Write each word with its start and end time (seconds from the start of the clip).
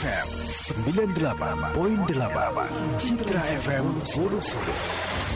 FM 0.00 0.72
98.8 0.88 2.96
Citra 2.96 3.40
FM 3.40 3.84
Solo-Solo 4.06 4.06
Kipuno 4.06 5.29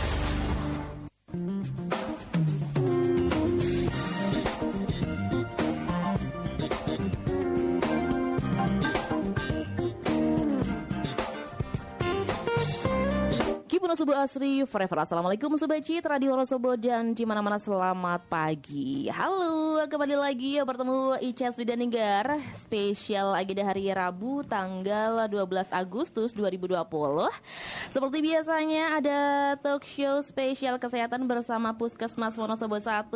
Asri 14.15 14.63
Forever. 14.63 15.03
Assalamualaikum 15.03 15.59
Sobat 15.59 15.83
Citra 15.83 16.23
di 16.23 16.31
Wonosobo 16.31 16.79
dan 16.79 17.19
di 17.19 17.27
mana 17.27 17.43
selamat 17.59 18.23
pagi. 18.31 19.11
Halo 19.11 19.83
kembali 19.91 20.15
lagi 20.15 20.55
ya 20.55 20.63
bertemu 20.63 21.19
Ica 21.19 21.51
dan 21.67 21.79
Ninggar 21.83 22.39
Spesial 22.55 23.35
agenda 23.35 23.67
hari 23.67 23.91
Rabu 23.91 24.47
tanggal 24.47 25.27
12 25.27 25.69
Agustus 25.75 26.31
2020 26.31 26.79
Seperti 27.91 28.19
biasanya 28.23 29.03
ada 29.03 29.21
talk 29.59 29.83
show 29.83 30.23
spesial 30.23 30.79
kesehatan 30.79 31.27
bersama 31.27 31.75
Puskesmas 31.75 32.39
Wonosobo 32.39 32.79
1 32.79 33.11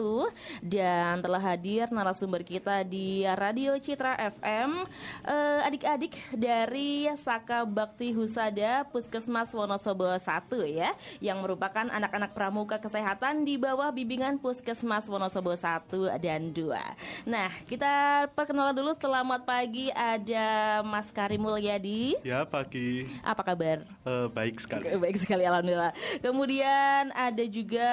Dan 0.66 1.22
telah 1.22 1.40
hadir 1.40 1.88
narasumber 1.94 2.42
kita 2.42 2.82
di 2.82 3.22
Radio 3.38 3.78
Citra 3.78 4.18
FM 4.34 4.82
eh, 5.24 5.60
Adik-adik 5.62 6.18
dari 6.34 7.06
Saka 7.14 7.62
Bakti 7.64 8.10
Husada 8.12 8.82
Puskesmas 8.90 9.54
Wonosobo 9.54 10.10
1 10.10 10.20
ya 10.68 10.87
yang 11.18 11.40
merupakan 11.40 11.86
anak-anak 11.88 12.36
pramuka 12.36 12.78
kesehatan 12.78 13.42
di 13.42 13.56
bawah 13.56 13.90
bimbingan 13.90 14.38
Puskesmas 14.38 15.08
Wonosobo 15.08 15.54
1 15.56 15.88
dan 16.20 16.52
2. 16.52 17.28
Nah, 17.28 17.50
kita 17.66 18.26
perkenalan 18.32 18.76
dulu 18.76 18.92
selamat 18.94 19.42
pagi 19.42 19.88
ada 19.94 20.80
Mas 20.84 21.10
Karim 21.10 21.42
Mulyadi. 21.42 22.14
Ya 22.22 22.44
pagi, 22.44 23.08
Apa 23.22 23.42
kabar? 23.42 23.82
Eh, 23.84 24.26
baik 24.30 24.60
sekali. 24.60 24.84
Baik 25.04 25.16
sekali 25.20 25.44
alhamdulillah. 25.46 25.94
Kemudian 26.20 27.14
ada 27.14 27.44
juga 27.48 27.88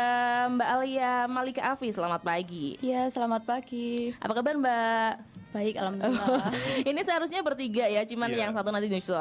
Mbak 0.51 0.69
Alia 0.69 1.13
Malika 1.29 1.61
Afi. 1.71 1.93
Selamat 1.93 2.25
pagi. 2.25 2.75
Ya, 2.81 3.07
selamat 3.07 3.45
pagi. 3.45 4.11
Apa 4.19 4.33
kabar 4.41 4.57
Mbak? 4.57 5.34
Baik, 5.55 5.79
alhamdulillah. 5.79 6.51
Ini 6.91 6.99
seharusnya 7.07 7.39
bertiga 7.39 7.87
ya, 7.87 8.03
cuman 8.03 8.27
Iya. 8.27 8.39
yang 8.43 8.51
satu 8.51 8.75
nanti 8.75 8.91
nyusul. 8.91 9.15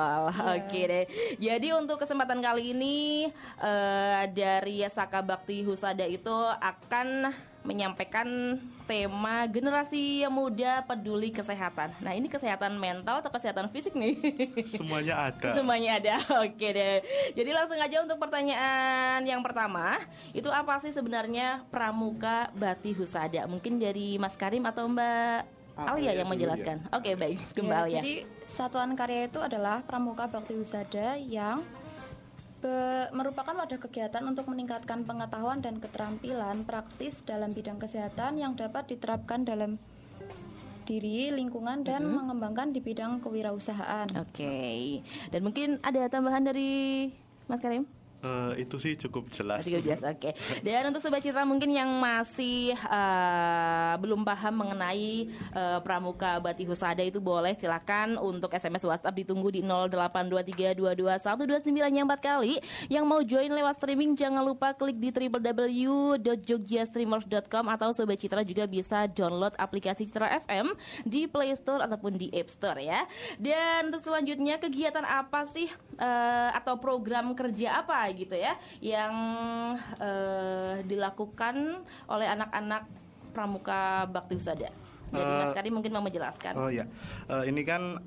Oke 0.58 0.80
deh. 0.82 1.04
Jadi 1.38 1.70
untuk 1.70 2.02
kesempatan 2.02 2.42
kali 2.42 2.74
ini 2.74 3.30
eh, 3.62 4.22
dari 4.34 4.82
Saka 4.90 5.22
Bakti 5.22 5.62
Husada 5.62 6.02
itu 6.02 6.34
akan 6.58 7.30
menyampaikan 7.64 8.58
tema 8.84 9.46
generasi 9.48 10.27
muda 10.28 10.83
peduli 10.84 11.30
kesehatan. 11.30 11.95
Nah 12.02 12.12
ini 12.12 12.28
kesehatan 12.28 12.77
mental 12.77 13.22
atau 13.24 13.30
kesehatan 13.33 13.70
fisik 13.72 13.95
nih? 13.95 14.18
Semuanya 14.74 15.30
ada. 15.30 15.55
Semuanya 15.55 15.90
ada. 16.02 16.14
Oke 16.45 16.66
deh. 16.74 16.98
Jadi 17.33 17.51
langsung 17.55 17.78
aja 17.78 18.02
untuk 18.02 18.18
pertanyaan 18.18 19.22
yang 19.24 19.40
pertama, 19.40 19.96
itu 20.36 20.51
apa 20.51 20.83
sih 20.83 20.90
sebenarnya 20.90 21.62
pramuka 21.70 22.51
bati 22.52 22.90
husada? 22.92 23.46
Mungkin 23.46 23.78
dari 23.78 24.18
Mas 24.18 24.34
Karim 24.34 24.66
atau 24.68 24.84
Mbak 24.90 25.64
Alia 25.77 26.12
yang 26.14 26.29
menjelaskan. 26.29 26.86
Oke, 26.90 27.14
baik. 27.14 27.39
Ya, 27.39 27.51
Kembali 27.52 27.90
ya. 27.90 28.01
Jadi, 28.01 28.14
satuan 28.46 28.95
karya 28.95 29.27
itu 29.27 29.39
adalah 29.39 29.83
Pramuka 29.83 30.27
Bakti 30.27 30.55
Husada 30.55 31.18
yang 31.18 31.67
be- 32.61 33.11
merupakan 33.11 33.52
wadah 33.52 33.79
kegiatan 33.79 34.23
untuk 34.23 34.46
meningkatkan 34.46 35.02
pengetahuan 35.02 35.58
dan 35.58 35.79
keterampilan 35.79 36.63
praktis 36.63 37.20
dalam 37.20 37.51
bidang 37.51 37.77
kesehatan 37.77 38.39
yang 38.39 38.55
dapat 38.55 38.86
diterapkan 38.86 39.42
dalam 39.42 39.77
diri, 40.84 41.33
lingkungan, 41.33 41.80
dan 41.80 42.05
Mm-hmm. 42.05 42.17
mengembangkan 42.23 42.68
di 42.70 42.79
bidang 42.79 43.18
kewirausahaan. 43.18 44.05
Oke. 44.14 45.01
Dan 45.29 45.40
mungkin 45.42 45.80
ada 45.80 46.07
tambahan 46.07 46.45
dari 46.45 47.08
Mas 47.45 47.58
Karim? 47.58 47.89
Eh, 48.24 48.64
itu 48.64 48.80
sih 48.80 48.96
cukup 48.96 49.29
jelas. 49.29 49.68
Tiga 49.68 49.85
jelas, 49.85 50.01
oke. 50.01 50.33
Dan 50.64 50.89
untuk 50.89 51.05
sobat 51.05 51.20
Citra 51.20 51.45
mungkin 51.45 51.77
yang 51.77 51.92
masih 52.01 52.73
eh, 52.73 53.92
belum 54.01 54.24
paham 54.24 54.64
mengenai 54.64 55.29
eh, 55.29 55.79
Pramuka 55.85 56.40
Bati 56.40 56.64
Husada 56.64 57.05
itu 57.05 57.20
boleh 57.20 57.52
silakan 57.52 58.17
untuk 58.17 58.48
SMS 58.57 58.89
WhatsApp 58.89 59.20
ditunggu 59.20 59.52
di 59.52 59.61
0823221229 59.61 61.92
yang 61.92 62.08
empat 62.08 62.24
kali. 62.24 62.57
Yang 62.89 63.05
mau 63.05 63.20
join 63.20 63.52
lewat 63.52 63.77
streaming 63.77 64.17
jangan 64.17 64.40
lupa 64.40 64.73
klik 64.73 64.96
di 64.96 65.13
www.jogjastreamers.com 65.13 67.64
atau 67.77 67.92
sobat 67.92 68.17
Citra 68.17 68.40
juga 68.40 68.64
bisa 68.64 69.05
download 69.13 69.52
aplikasi 69.61 70.08
Citra 70.08 70.33
FM 70.48 70.73
di 71.05 71.29
Play 71.29 71.52
Store 71.61 71.84
ataupun 71.84 72.17
di 72.17 72.33
App 72.33 72.48
Store 72.48 72.80
ya. 72.80 73.05
Dan 73.36 73.92
untuk 73.92 74.01
selanjutnya 74.01 74.57
kegiatan 74.57 75.05
apa 75.05 75.45
sih 75.45 75.68
eh, 75.96 76.50
atau 76.52 76.78
program 76.78 77.32
kerja 77.32 77.80
apa 77.80 78.06
gitu 78.12 78.34
ya 78.34 78.55
yang 78.78 79.14
eh, 79.98 80.82
dilakukan 80.84 81.82
oleh 82.06 82.27
anak-anak 82.28 82.86
pramuka 83.34 84.06
bakti 84.06 84.38
usada. 84.38 84.70
Jadi 85.10 85.30
Eh, 85.30 85.38
Mas 85.38 85.54
Karim 85.54 85.74
mungkin 85.78 85.94
mau 85.94 86.02
menjelaskan. 86.02 86.54
Oh 86.54 86.70
ya, 86.70 86.86
Eh, 87.30 87.50
ini 87.50 87.62
kan 87.62 87.98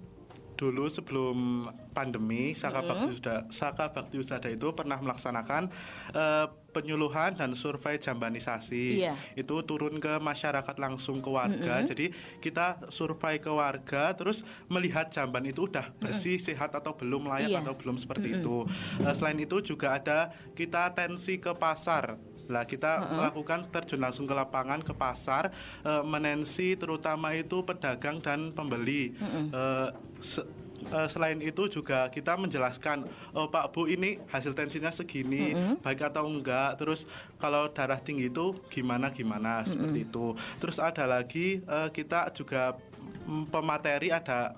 dulu 0.58 0.90
sebelum 0.90 1.70
pandemi 1.94 2.52
Saka 2.52 2.82
Bakti 2.82 3.14
Usada, 3.14 3.36
Saka 3.54 3.86
Bakti 3.94 4.18
Usada 4.18 4.50
itu 4.50 4.74
pernah 4.74 4.98
melaksanakan 4.98 5.70
eh, 6.12 6.46
penyuluhan 6.74 7.34
dan 7.34 7.58
survei 7.58 7.98
jambanisasi. 7.98 9.02
Iya. 9.02 9.14
Itu 9.34 9.66
turun 9.66 9.98
ke 9.98 10.18
masyarakat 10.18 10.76
langsung 10.78 11.22
ke 11.22 11.30
warga. 11.30 11.82
Jadi 11.86 12.14
kita 12.38 12.90
survei 12.90 13.42
ke 13.42 13.50
warga, 13.50 14.14
terus 14.14 14.46
melihat 14.70 15.10
jamban 15.10 15.42
itu 15.46 15.66
udah 15.66 15.90
bersih, 15.98 16.38
sehat 16.38 16.74
atau 16.74 16.94
belum 16.94 17.26
layak 17.26 17.50
Iya. 17.50 17.60
atau 17.66 17.74
belum 17.74 17.98
seperti 17.98 18.42
itu. 18.42 18.66
Eh, 19.02 19.14
selain 19.14 19.38
itu 19.38 19.62
juga 19.62 19.98
ada 19.98 20.30
kita 20.54 20.94
tensi 20.94 21.38
ke 21.38 21.54
pasar. 21.54 22.18
Lah 22.48 22.64
kita 22.64 22.92
melakukan 23.14 23.68
terjun 23.68 24.00
langsung 24.00 24.24
ke 24.24 24.34
lapangan 24.34 24.80
ke 24.80 24.92
pasar. 24.92 25.52
Eh, 25.82 26.04
menensi 26.04 26.74
terutama 26.74 27.32
itu 27.34 27.62
pedagang 27.62 28.18
dan 28.18 28.50
pembeli. 28.50 29.14
Eh, 29.50 29.88
se- 30.20 30.48
eh, 30.88 31.08
selain 31.08 31.40
itu 31.40 31.68
juga 31.68 32.08
kita 32.08 32.34
menjelaskan 32.34 33.04
oh 33.32 33.48
Pak 33.48 33.72
Bu 33.72 33.86
ini 33.86 34.18
hasil 34.28 34.54
tensinya 34.54 34.90
segini 34.90 35.52
baik 35.78 36.02
atau 36.06 36.26
enggak? 36.26 36.78
Terus 36.78 37.04
kalau 37.36 37.68
darah 37.68 37.98
tinggi 37.98 38.28
itu 38.28 38.52
gimana 38.68 39.10
gimana? 39.10 39.62
Seperti 39.64 40.00
itu. 40.04 40.28
Terus 40.58 40.78
ada 40.78 41.04
lagi 41.06 41.60
eh, 41.60 41.90
kita 41.90 42.32
juga 42.32 42.78
mm, 43.24 43.50
pemateri 43.50 44.10
ada 44.10 44.56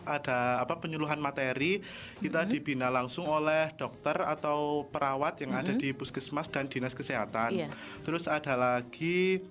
ada 0.00 0.58
apa 0.58 0.76
penyuluhan 0.76 1.16
materi 1.16 1.84
kita 2.18 2.42
dibina 2.44 2.88
langsung 2.88 3.24
oleh 3.24 3.70
dokter 3.74 4.16
atau 4.18 4.82
perawat 4.84 5.38
yang 5.38 5.52
ada 5.54 5.70
di 5.72 5.92
puskesmas 5.92 6.48
dan 6.48 6.66
dinas 6.66 6.92
kesehatan. 6.92 7.52
Iya. 7.54 7.68
Terus 8.00 8.24
ada 8.24 8.56
lagi 8.56 9.44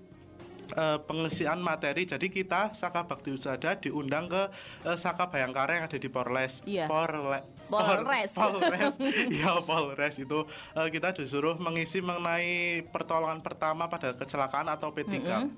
eh, 0.70 0.98
pengisian 1.00 1.60
materi. 1.60 2.04
Jadi 2.04 2.28
kita 2.28 2.74
Saka 2.74 3.06
Bakti 3.06 3.30
Usada 3.32 3.74
diundang 3.76 4.26
ke 4.26 4.50
eh, 4.84 4.98
Saka 4.98 5.30
Bayangkara 5.30 5.76
yang 5.76 5.86
ada 5.86 5.96
di 5.96 6.10
Polres. 6.10 6.60
Iya. 6.64 6.86
Porle- 6.86 7.46
Polres. 7.70 8.34
Por- 8.34 8.58
Polres. 8.58 8.94
Iya, 9.30 9.62
Polres 9.62 10.16
itu 10.18 10.40
eh, 10.74 10.90
kita 10.90 11.14
disuruh 11.14 11.56
mengisi 11.56 12.02
mengenai 12.02 12.82
pertolongan 12.86 13.40
pertama 13.40 13.86
pada 13.86 14.12
kecelakaan 14.12 14.66
atau 14.68 14.90
P3 14.90 15.14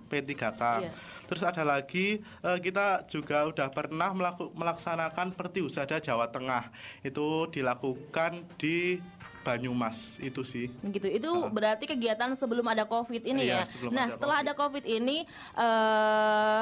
P3K. 0.05 0.43
Iya. 0.83 0.91
Terus 1.31 1.47
ada 1.47 1.63
lagi 1.63 2.19
eh, 2.19 2.59
kita 2.59 3.07
juga 3.07 3.47
udah 3.47 3.71
pernah 3.71 4.11
melaku- 4.11 4.51
melaksanakan 4.51 5.31
Pertiusada 5.31 5.95
Jawa 5.97 6.27
Tengah. 6.27 6.67
Itu 6.99 7.47
dilakukan 7.47 8.43
di 8.57 8.99
Banyumas 9.41 10.21
itu 10.21 10.43
sih. 10.43 10.69
gitu 10.85 11.09
itu 11.09 11.25
berarti 11.49 11.89
kegiatan 11.89 12.29
sebelum 12.35 12.61
ada 12.61 12.85
covid 12.85 13.25
ini 13.25 13.49
Iya, 13.49 13.65
ya 13.65 13.89
nah 13.89 14.05
ada 14.05 14.13
setelah 14.13 14.37
COVID. 14.37 14.45
ada 14.45 14.53
covid 14.53 14.85
ini 14.85 15.17
eh 15.57 16.61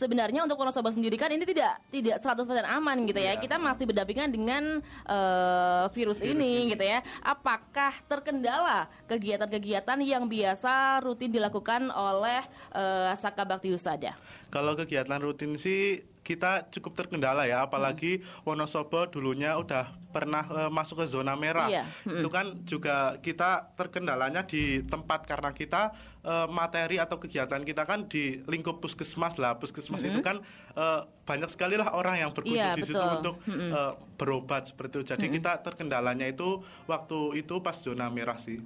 sebenarnya 0.00 0.40
untuk 0.48 0.56
Wonosobo 0.56 0.88
sendiri 0.88 1.20
kan 1.20 1.28
ini 1.28 1.44
tidak 1.44 1.76
tidak 1.92 2.24
100% 2.24 2.48
aman 2.64 2.96
gitu 3.04 3.20
ya. 3.20 3.36
Iya. 3.36 3.42
Kita 3.44 3.60
masih 3.60 3.84
berdampingan 3.84 4.32
dengan 4.32 4.80
eh, 5.04 5.84
virus, 5.92 6.24
ini 6.24 6.72
gitu 6.72 6.80
ya. 6.80 7.04
Apakah 7.20 7.92
terkendala 8.08 8.88
kegiatan-kegiatan 9.04 10.00
yang 10.00 10.24
biasa 10.24 11.04
rutin 11.04 11.28
dilakukan 11.28 11.92
oleh 11.92 12.40
eh, 12.72 13.12
Saka 13.20 13.44
Bakti 13.44 13.68
Husada? 13.68 14.16
Kalau 14.48 14.72
kegiatan 14.74 15.20
rutin 15.20 15.54
sih 15.60 16.02
kita 16.20 16.68
cukup 16.70 16.94
terkendala 16.94 17.48
ya, 17.48 17.64
apalagi 17.66 18.22
Hmm. 18.22 18.54
Wonosobo 18.54 19.06
dulunya 19.08 19.56
udah 19.58 19.92
pernah 20.14 20.44
eh, 20.46 20.70
masuk 20.70 21.02
ke 21.02 21.06
zona 21.10 21.34
merah. 21.34 21.68
Iya, 21.70 21.84
Itu 22.06 22.28
kan 22.30 22.62
juga 22.66 23.18
kita 23.22 23.74
terkendalanya 23.74 24.46
di 24.46 24.82
tempat 24.86 25.26
karena 25.26 25.50
kita 25.54 25.94
eh, 26.20 26.46
materi 26.50 26.96
atau 26.96 27.16
kegiatan 27.16 27.60
kita 27.60 27.84
kan 27.84 28.06
di 28.06 28.40
lingkup 28.44 28.80
puskesmas 28.80 29.36
lah. 29.36 29.56
Puskesmas 29.56 30.00
itu 30.00 30.20
kan 30.20 30.40
eh, 30.74 31.00
banyak 31.24 31.50
sekali 31.52 31.80
lah 31.80 31.92
orang 31.92 32.20
yang 32.20 32.30
berkunjung 32.30 32.58
Hmm. 32.60 32.76
Iya, 32.76 32.78
di 32.78 32.84
situ 32.84 33.00
untuk 33.00 33.36
eh, 33.48 33.92
berobat 34.16 34.68
seperti 34.68 35.00
itu. 35.00 35.16
Jadi 35.16 35.26
kita 35.32 35.60
terkendalanya 35.64 36.26
itu 36.28 36.60
waktu 36.84 37.40
itu 37.40 37.60
pas 37.60 37.76
zona 37.76 38.08
merah 38.08 38.36
sih. 38.36 38.60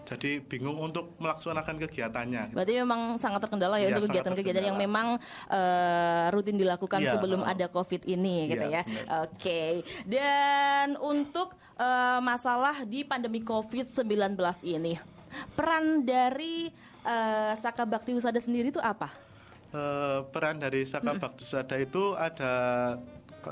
Jadi 0.00 0.42
bingung 0.42 0.74
untuk 0.74 1.14
melaksanakan 1.22 1.76
kegiatannya. 1.86 2.50
Berarti 2.50 2.82
memang 2.82 3.14
sangat 3.14 3.46
terkendala 3.46 3.78
ya 3.78 3.86
Iya, 3.86 3.88
untuk 3.94 4.10
kegiatan-kegiatan 4.10 4.64
yang 4.66 4.74
memang 4.74 5.22
eh, 5.46 6.26
rutin 6.34 6.58
dilakukan 6.58 6.98
Iya, 6.98 7.14
sebelum 7.14 7.46
heeh. 7.46 7.52
ada 7.54 7.66
COVID 7.70 8.02
ini 8.10 8.50
gitu 8.50 8.66
ya. 8.66 8.82
Iya, 8.82 9.06
benar. 9.06 9.22
Oke. 9.30 9.62
Dan 10.10 10.86
untuk 10.98 11.54
eh, 11.78 12.18
masalah 12.26 12.82
di 12.82 13.06
pandemi 13.06 13.38
COVID-19 13.44 14.34
ini, 14.66 14.98
peran 15.54 16.02
dari 16.02 16.74
eh, 17.10 17.52
Saka 17.58 17.82
Bakti 17.82 18.14
Husada 18.14 18.38
sendiri 18.38 18.70
itu 18.70 18.78
apa? 18.78 19.10
Eh, 19.70 20.18
peran 20.34 20.58
dari 20.58 20.82
Saka 20.82 21.14
Bakti 21.14 21.46
Sada 21.46 21.78
itu 21.78 22.14
ada 22.18 22.52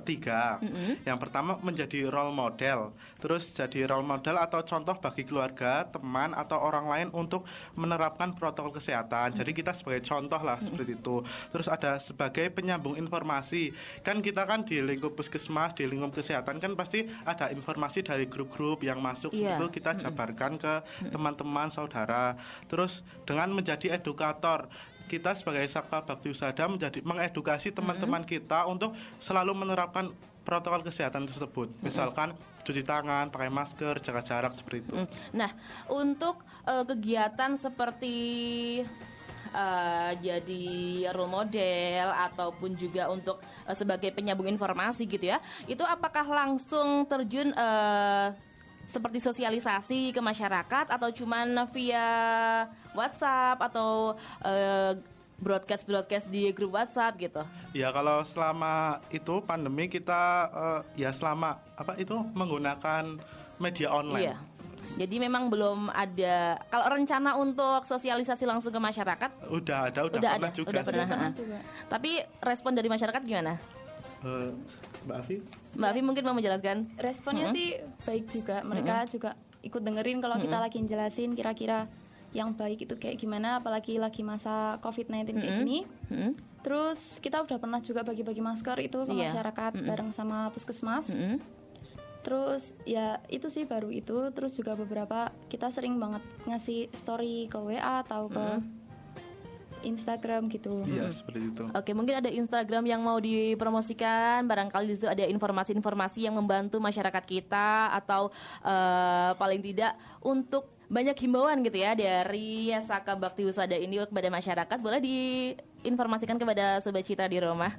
tiga. 0.04 0.60
Yang 1.02 1.18
pertama 1.18 1.56
menjadi 1.60 2.08
role 2.12 2.34
model, 2.34 2.92
terus 3.18 3.48
jadi 3.54 3.88
role 3.88 4.04
model 4.04 4.36
atau 4.36 4.60
contoh 4.60 4.96
bagi 5.00 5.24
keluarga, 5.24 5.88
teman 5.88 6.36
atau 6.36 6.60
orang 6.60 6.86
lain 6.86 7.08
untuk 7.16 7.48
menerapkan 7.74 8.36
protokol 8.36 8.76
kesehatan. 8.76 9.32
Jadi 9.32 9.50
kita 9.56 9.72
sebagai 9.72 10.04
contoh 10.04 10.40
lah 10.44 10.60
seperti 10.60 10.98
itu. 10.98 11.24
Terus 11.50 11.66
ada 11.70 11.96
sebagai 12.02 12.52
penyambung 12.52 13.00
informasi. 13.00 13.72
Kan 14.04 14.20
kita 14.20 14.44
kan 14.44 14.68
di 14.68 14.84
lingkup 14.84 15.16
puskesmas, 15.16 15.72
di 15.72 15.88
lingkup 15.88 16.12
kesehatan 16.12 16.60
kan 16.60 16.72
pasti 16.76 17.08
ada 17.24 17.48
informasi 17.48 18.04
dari 18.04 18.28
grup-grup 18.28 18.84
yang 18.84 19.00
masuk 19.00 19.30
Iya. 19.32 19.54
seperti 19.54 19.58
itu 19.58 19.66
kita 19.80 19.90
jabarkan 20.02 20.52
ke 20.58 20.74
teman-teman 21.14 21.68
saudara. 21.70 22.34
Terus 22.66 23.06
dengan 23.22 23.54
menjadi 23.54 23.96
edukator 23.96 24.66
kita 25.08 25.32
sebagai 25.32 25.64
Saka 25.72 26.04
Bakti 26.04 26.28
Usada 26.28 26.68
menjadi 26.68 27.00
mengedukasi 27.00 27.72
teman-teman 27.72 28.22
kita 28.28 28.68
untuk 28.68 28.92
selalu 29.18 29.56
menerapkan 29.56 30.12
protokol 30.44 30.80
kesehatan 30.80 31.28
tersebut. 31.28 31.68
Misalkan 31.84 32.32
cuci 32.64 32.80
tangan, 32.84 33.28
pakai 33.28 33.52
masker, 33.52 34.00
jaga 34.00 34.20
jarak 34.24 34.52
seperti 34.56 34.84
itu. 34.84 34.92
Mm. 34.92 35.08
Nah, 35.36 35.50
untuk 35.92 36.44
eh, 36.64 36.84
kegiatan 36.84 37.56
seperti 37.56 38.16
eh, 39.52 40.12
jadi 40.20 40.66
role 41.12 41.32
model 41.32 42.06
ataupun 42.12 42.76
juga 42.76 43.12
untuk 43.12 43.40
eh, 43.68 43.76
sebagai 43.76 44.08
penyambung 44.12 44.48
informasi 44.48 45.04
gitu 45.04 45.32
ya, 45.32 45.40
itu 45.68 45.84
apakah 45.84 46.24
langsung 46.24 47.04
terjun 47.04 47.52
eh, 47.52 48.47
seperti 48.88 49.20
sosialisasi 49.20 50.16
ke 50.16 50.20
masyarakat 50.24 50.88
atau 50.88 51.08
cuman 51.12 51.68
via 51.70 52.08
WhatsApp 52.96 53.60
atau 53.60 54.16
broadcast 55.38 55.86
broadcast 55.86 56.26
di 56.26 56.50
grup 56.50 56.74
WhatsApp 56.74 57.14
gitu? 57.20 57.42
Ya 57.70 57.94
kalau 57.94 58.26
selama 58.26 58.98
itu 59.14 59.38
pandemi 59.46 59.86
kita 59.86 60.50
eh, 60.50 61.06
ya 61.06 61.14
selama 61.14 61.62
apa 61.78 61.94
itu 61.94 62.14
menggunakan 62.34 63.18
media 63.62 63.88
online. 63.94 64.34
Iya. 64.34 64.36
Jadi 64.98 65.16
memang 65.18 65.50
belum 65.50 65.90
ada 65.94 66.58
kalau 66.70 66.86
rencana 66.90 67.38
untuk 67.38 67.86
sosialisasi 67.86 68.46
langsung 68.46 68.70
ke 68.74 68.78
masyarakat 68.82 69.30
Udah 69.50 69.90
ada, 69.90 70.06
udah, 70.06 70.18
udah 70.18 70.30
pernah 70.34 70.50
ada, 70.50 70.56
juga. 70.58 70.70
udah 70.70 70.82
sih. 70.82 70.88
pernah. 70.90 71.06
Pernah 71.06 71.30
ha. 71.30 71.38
juga. 71.38 71.58
Tapi 71.86 72.10
respon 72.42 72.72
dari 72.74 72.88
masyarakat 72.90 73.22
gimana? 73.22 73.54
Eh, 74.26 74.50
Mbak 75.06 75.16
Afi? 75.22 75.36
Mbak 75.78 75.88
Afi 75.94 76.02
mungkin 76.02 76.22
mau 76.26 76.34
menjelaskan? 76.34 76.90
Responnya 76.98 77.54
sih 77.54 77.78
baik 78.02 78.26
juga. 78.26 78.66
Mereka 78.66 79.06
juga 79.14 79.38
ikut 79.62 79.78
dengerin 79.78 80.18
kalau 80.18 80.34
kita 80.36 80.58
lagi 80.58 80.78
jelasin 80.82 81.38
kira-kira 81.38 81.86
yang 82.36 82.52
baik 82.52 82.84
itu 82.84 82.98
kayak 82.98 83.16
gimana, 83.16 83.62
apalagi 83.62 83.96
lagi 83.96 84.20
masa 84.20 84.76
COVID-19 84.84 85.38
kayak 85.38 85.54
gini. 85.64 85.78
Hmm? 86.12 86.34
Terus 86.60 87.22
kita 87.22 87.40
udah 87.40 87.56
pernah 87.56 87.80
juga 87.80 88.04
bagi-bagi 88.04 88.42
masker 88.42 88.76
itu 88.84 88.98
ke 89.06 89.12
Iya. 89.14 89.32
masyarakat 89.32 89.72
bareng 89.86 90.10
sama 90.12 90.50
puskesmas. 90.52 91.08
Hmm? 91.08 91.40
Terus 92.26 92.76
ya 92.84 93.22
itu 93.32 93.48
sih 93.48 93.64
baru 93.64 93.88
itu. 93.88 94.28
Terus 94.34 94.52
juga 94.52 94.76
beberapa 94.76 95.32
kita 95.48 95.72
sering 95.72 95.96
banget 95.96 96.20
ngasih 96.44 96.90
story 96.92 97.48
ke 97.48 97.56
WA 97.56 98.04
atau 98.04 98.28
ke 98.28 98.60
Instagram 99.84 100.50
gitu. 100.50 100.82
Iya, 100.86 101.12
seperti 101.12 101.52
itu. 101.52 101.64
Oke, 101.70 101.90
mungkin 101.92 102.18
ada 102.18 102.30
Instagram 102.30 102.84
yang 102.86 103.00
mau 103.02 103.18
dipromosikan. 103.18 104.46
Barangkali 104.46 104.90
di 104.90 104.94
situ 104.96 105.08
ada 105.08 105.24
informasi-informasi 105.26 106.26
yang 106.26 106.34
membantu 106.34 106.78
masyarakat 106.82 107.24
kita 107.24 107.92
atau 107.94 108.32
eh, 108.62 109.30
paling 109.36 109.60
tidak 109.62 109.94
untuk 110.24 110.78
banyak 110.88 111.16
himbauan 111.20 111.60
gitu 111.60 111.84
ya 111.84 111.92
dari 111.92 112.72
Saka 112.80 113.12
Bakti 113.12 113.44
Husada 113.44 113.76
ini 113.76 114.00
kepada 114.00 114.28
masyarakat. 114.32 114.78
Boleh 114.80 115.00
diinformasikan 115.04 116.40
kepada 116.40 116.80
sobat 116.80 117.04
Citra 117.04 117.28
di 117.28 117.38
rumah 117.44 117.76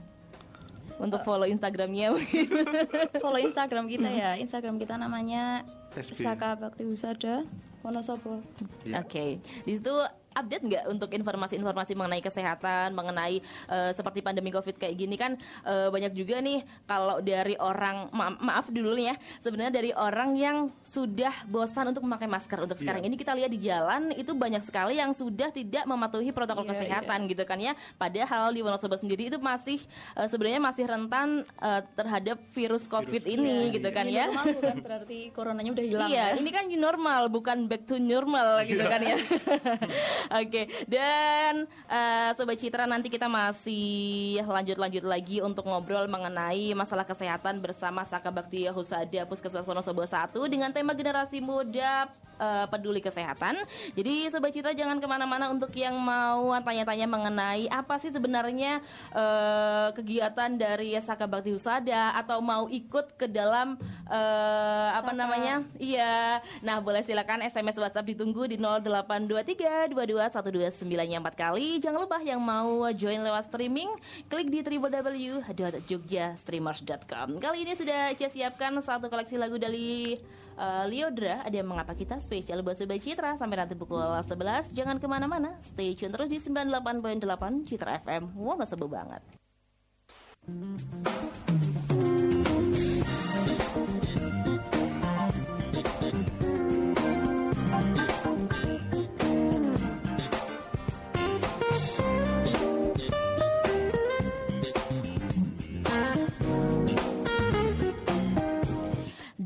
untuk 1.01 1.23
follow 1.23 1.47
Instagramnya. 1.47 2.13
Follow 3.23 3.39
Instagram 3.39 3.87
kita 3.87 4.09
ya. 4.11 4.35
Instagram 4.35 4.75
kita 4.77 4.99
namanya. 4.99 5.63
Saka 5.95 6.59
Bakti 6.59 6.85
Husada 6.85 7.47
Wonosobo. 7.81 8.43
Iya. 8.83 9.01
Oke, 9.01 9.39
di 9.39 9.73
situ 9.73 9.95
update 10.33 10.63
nggak 10.65 10.83
untuk 10.87 11.09
informasi-informasi 11.11 11.93
mengenai 11.93 12.21
kesehatan, 12.21 12.93
mengenai 12.93 13.39
eh, 13.67 13.91
seperti 13.93 14.19
pandemi 14.19 14.49
COVID 14.49 14.75
kayak 14.75 14.95
gini 14.95 15.15
kan 15.15 15.35
eh, 15.63 15.87
banyak 15.87 16.13
juga 16.13 16.39
nih 16.39 16.65
kalau 16.85 17.19
dari 17.19 17.55
orang 17.55 18.09
ma- 18.11 18.39
maaf 18.39 18.69
dulu 18.69 18.93
nih 18.93 19.13
ya 19.13 19.15
sebenarnya 19.39 19.73
dari 19.73 19.91
orang 19.93 20.35
yang 20.35 20.57
sudah 20.81 21.33
bosan 21.45 21.89
untuk 21.89 22.03
memakai 22.03 22.27
masker 22.27 22.59
untuk 22.59 22.75
sekarang 22.75 22.99
Iya. 22.99 23.07
ini 23.07 23.15
kita 23.15 23.31
lihat 23.31 23.51
di 23.51 23.59
jalan 23.61 24.11
itu 24.11 24.35
banyak 24.35 24.59
sekali 24.59 24.99
yang 24.99 25.15
sudah 25.15 25.49
tidak 25.49 25.87
mematuhi 25.87 26.35
protokol 26.35 26.67
Iya, 26.67 26.71
kesehatan 26.75 27.31
gitu 27.31 27.43
kan 27.47 27.55
ya. 27.57 27.71
Padahal 27.95 28.51
di 28.51 28.59
Wonosobo 28.59 28.99
sendiri 28.99 29.31
itu 29.31 29.37
masih 29.39 29.79
eh, 30.15 30.27
sebenarnya 30.27 30.59
masih 30.59 30.83
rentan 30.83 31.47
eh, 31.61 31.81
terhadap 31.95 32.37
virus 32.51 32.85
COVID 32.85 33.23
ini 33.23 33.71
iya, 33.71 33.75
gitu 33.79 33.89
kan 33.89 34.05
Ini 34.05 34.15
ya. 34.15 34.25
normal 34.27 34.45
bukan 34.55 34.75
berarti 34.83 35.19
coronanya 35.31 35.71
udah 35.71 35.85
hilang 35.85 36.09
Iya, 36.09 36.25
ya. 36.33 36.37
ini 36.39 36.49
kan 36.51 36.65
normal, 36.69 37.21
bukan 37.27 37.57
back 37.67 37.83
to 37.85 37.99
normal 37.99 38.63
gitu 38.63 38.83
kan 38.83 39.01
ya. 39.03 39.15
Oke, 40.27 40.67
dan 40.85 41.63
eh, 41.87 42.29
sobat 42.35 42.59
Citra 42.59 42.83
nanti 42.85 43.07
kita 43.07 43.31
masih 43.31 44.43
lanjut-lanjut 44.43 45.05
lagi 45.07 45.37
untuk 45.39 45.65
ngobrol 45.65 46.05
mengenai 46.11 46.75
masalah 46.75 47.07
kesehatan 47.07 47.63
bersama 47.63 48.03
Saka 48.03 48.27
Bakti 48.29 48.67
Husada 48.69 49.23
Puskesmas 49.25 49.63
Wonosobo 49.63 50.03
1 50.03 50.35
dengan 50.51 50.69
tema 50.75 50.91
generasi 50.91 51.39
muda 51.39 52.11
eh, 52.39 52.65
peduli 52.67 52.99
kesehatan. 52.99 53.57
Jadi 53.95 54.27
sobat 54.29 54.51
Citra 54.51 54.75
jangan 54.75 54.99
ke 54.99 55.07
mana-mana 55.07 55.49
untuk 55.49 55.71
yang 55.75 55.95
mau 55.97 56.51
tanya-tanya 56.61 57.07
mengenai 57.07 57.65
apa 57.71 57.97
sih 57.97 58.11
sebenarnya 58.11 58.83
eh, 59.15 59.87
kegiatan 59.95 60.51
dari 60.59 60.93
Saka 60.99 61.25
Bakti 61.25 61.55
Husada 61.55 62.13
atau 62.15 62.43
mau 62.43 62.67
ikut 62.67 63.15
ke 63.15 63.25
dalam 63.25 63.79
eh, 64.07 64.89
apa 64.93 65.11
Saka. 65.13 65.19
namanya? 65.19 65.55
Iya. 65.79 66.43
Nah, 66.65 66.81
boleh 66.83 67.01
silakan 67.03 67.45
SMS 67.45 67.79
WhatsApp 67.79 68.11
ditunggu 68.11 68.49
di 68.49 68.57
0823 68.59 69.93
2219 70.09 71.21
kali. 71.37 71.77
Jangan 71.77 72.01
lupa 72.01 72.17
yang 72.25 72.41
mau 72.41 72.89
join 72.97 73.21
lewat 73.21 73.45
streaming, 73.45 73.93
klik 74.25 74.49
di 74.49 74.65
www.jogjastreamers.com. 74.65 77.37
Kali 77.37 77.61
ini 77.61 77.77
sudah 77.77 78.09
Cia 78.17 78.33
siapkan 78.33 78.73
satu 78.81 79.05
koleksi 79.05 79.37
lagu 79.37 79.61
dari 79.61 80.17
eh, 80.57 80.83
Liodra. 80.89 81.45
Ada 81.45 81.61
yang 81.61 81.69
mengapa 81.69 81.93
kita 81.93 82.17
spesial 82.17 82.65
buat 82.65 82.73
Sobat 82.73 82.97
Citra 82.97 83.37
sampai 83.37 83.61
nanti 83.61 83.77
pukul 83.77 84.01
11. 84.01 84.73
Jangan 84.73 84.97
ke 84.97 85.05
mana-mana, 85.05 85.61
stay 85.61 85.93
tune 85.93 86.09
terus 86.09 86.25
di 86.25 86.41
98.8 86.41 87.69
Citra 87.69 88.01
FM. 88.01 88.33
Wonosobo 88.33 88.89
banget. 88.89 89.21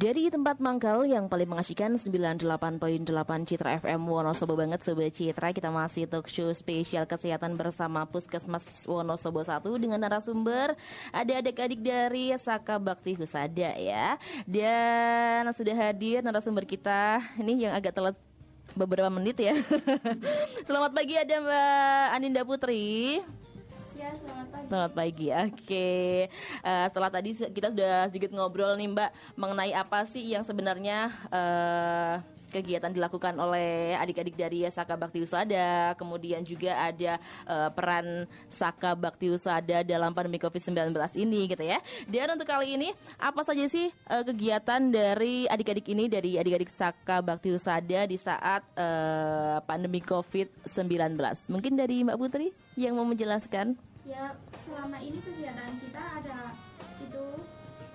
Dari 0.04 0.28
tempat 0.28 0.60
mangkal 0.60 1.08
yang 1.08 1.32
paling 1.32 1.48
mengasihkan 1.48 1.96
98.8 1.96 2.44
Citra 3.48 3.80
FM 3.80 4.04
Wonosobo 4.04 4.60
banget 4.60 4.84
Sobat 4.84 5.16
Citra. 5.16 5.56
Kita 5.56 5.72
masih 5.72 6.12
talk 6.12 6.28
show 6.28 6.52
spesial 6.52 7.08
kesehatan 7.08 7.56
bersama 7.56 8.04
Puskesmas 8.04 8.84
Wonosobo 8.84 9.40
1 9.40 9.64
Dengan 9.80 10.04
narasumber 10.04 10.76
ada 11.16 11.32
adik-adik 11.40 11.80
dari 11.80 12.36
Saka 12.36 12.84
Bakti 12.84 13.16
Husada 13.16 13.80
ya. 13.80 14.20
Dan 14.44 15.48
sudah 15.56 15.72
hadir 15.72 16.20
narasumber 16.20 16.68
kita. 16.68 17.24
Ini 17.40 17.72
yang 17.72 17.74
agak 17.80 17.96
telat 17.96 18.20
beberapa 18.76 19.08
menit 19.08 19.40
ya. 19.40 19.56
Selamat 20.68 20.92
pagi 20.92 21.16
ada 21.16 21.40
Mbak 21.40 22.08
Aninda 22.12 22.44
Putri 22.44 23.24
Ya, 24.04 24.12
selamat 24.20 24.48
pagi. 24.52 24.68
Selamat 24.68 24.92
pagi. 24.92 25.28
Oke. 25.32 25.92
Eh, 26.60 26.86
setelah 26.92 27.08
tadi 27.08 27.30
kita 27.32 27.68
sudah 27.72 27.96
sedikit 28.12 28.36
ngobrol 28.36 28.76
nih 28.76 28.92
Mbak 28.92 29.12
mengenai 29.40 29.72
apa 29.72 30.04
sih 30.04 30.28
yang 30.28 30.44
sebenarnya 30.44 31.08
eh, 31.32 32.16
kegiatan 32.52 32.92
dilakukan 32.92 33.34
oleh 33.40 33.96
adik-adik 33.96 34.36
dari 34.36 34.68
Saka 34.68 35.00
Bakti 35.00 35.24
Usada, 35.24 35.96
kemudian 35.96 36.44
juga 36.44 36.76
ada 36.84 37.16
eh, 37.48 37.70
peran 37.72 38.28
Saka 38.52 38.92
Bakti 38.92 39.32
Usada 39.32 39.88
dalam 39.88 40.12
pandemi 40.12 40.36
Covid-19 40.36 40.92
ini 41.16 41.48
gitu 41.48 41.64
ya. 41.64 41.80
Dan 42.04 42.36
untuk 42.36 42.52
kali 42.52 42.76
ini 42.76 42.92
apa 43.24 43.40
saja 43.48 43.64
sih 43.72 43.88
eh, 43.88 44.24
kegiatan 44.28 44.84
dari 44.92 45.48
adik-adik 45.48 45.88
ini 45.88 46.12
dari 46.12 46.36
adik-adik 46.36 46.68
Saka 46.68 47.24
Bakti 47.24 47.56
Usada 47.56 48.04
di 48.04 48.20
saat 48.20 48.68
eh, 48.76 49.58
pandemi 49.64 50.04
Covid-19? 50.04 51.16
Mungkin 51.48 51.74
dari 51.80 52.04
Mbak 52.04 52.20
Putri 52.20 52.52
yang 52.76 53.00
mau 53.00 53.08
menjelaskan? 53.08 53.93
Ya, 54.04 54.36
selama 54.68 55.00
ini 55.00 55.16
kegiatan 55.24 55.80
kita 55.80 56.04
ada 56.20 56.52
itu 57.00 57.26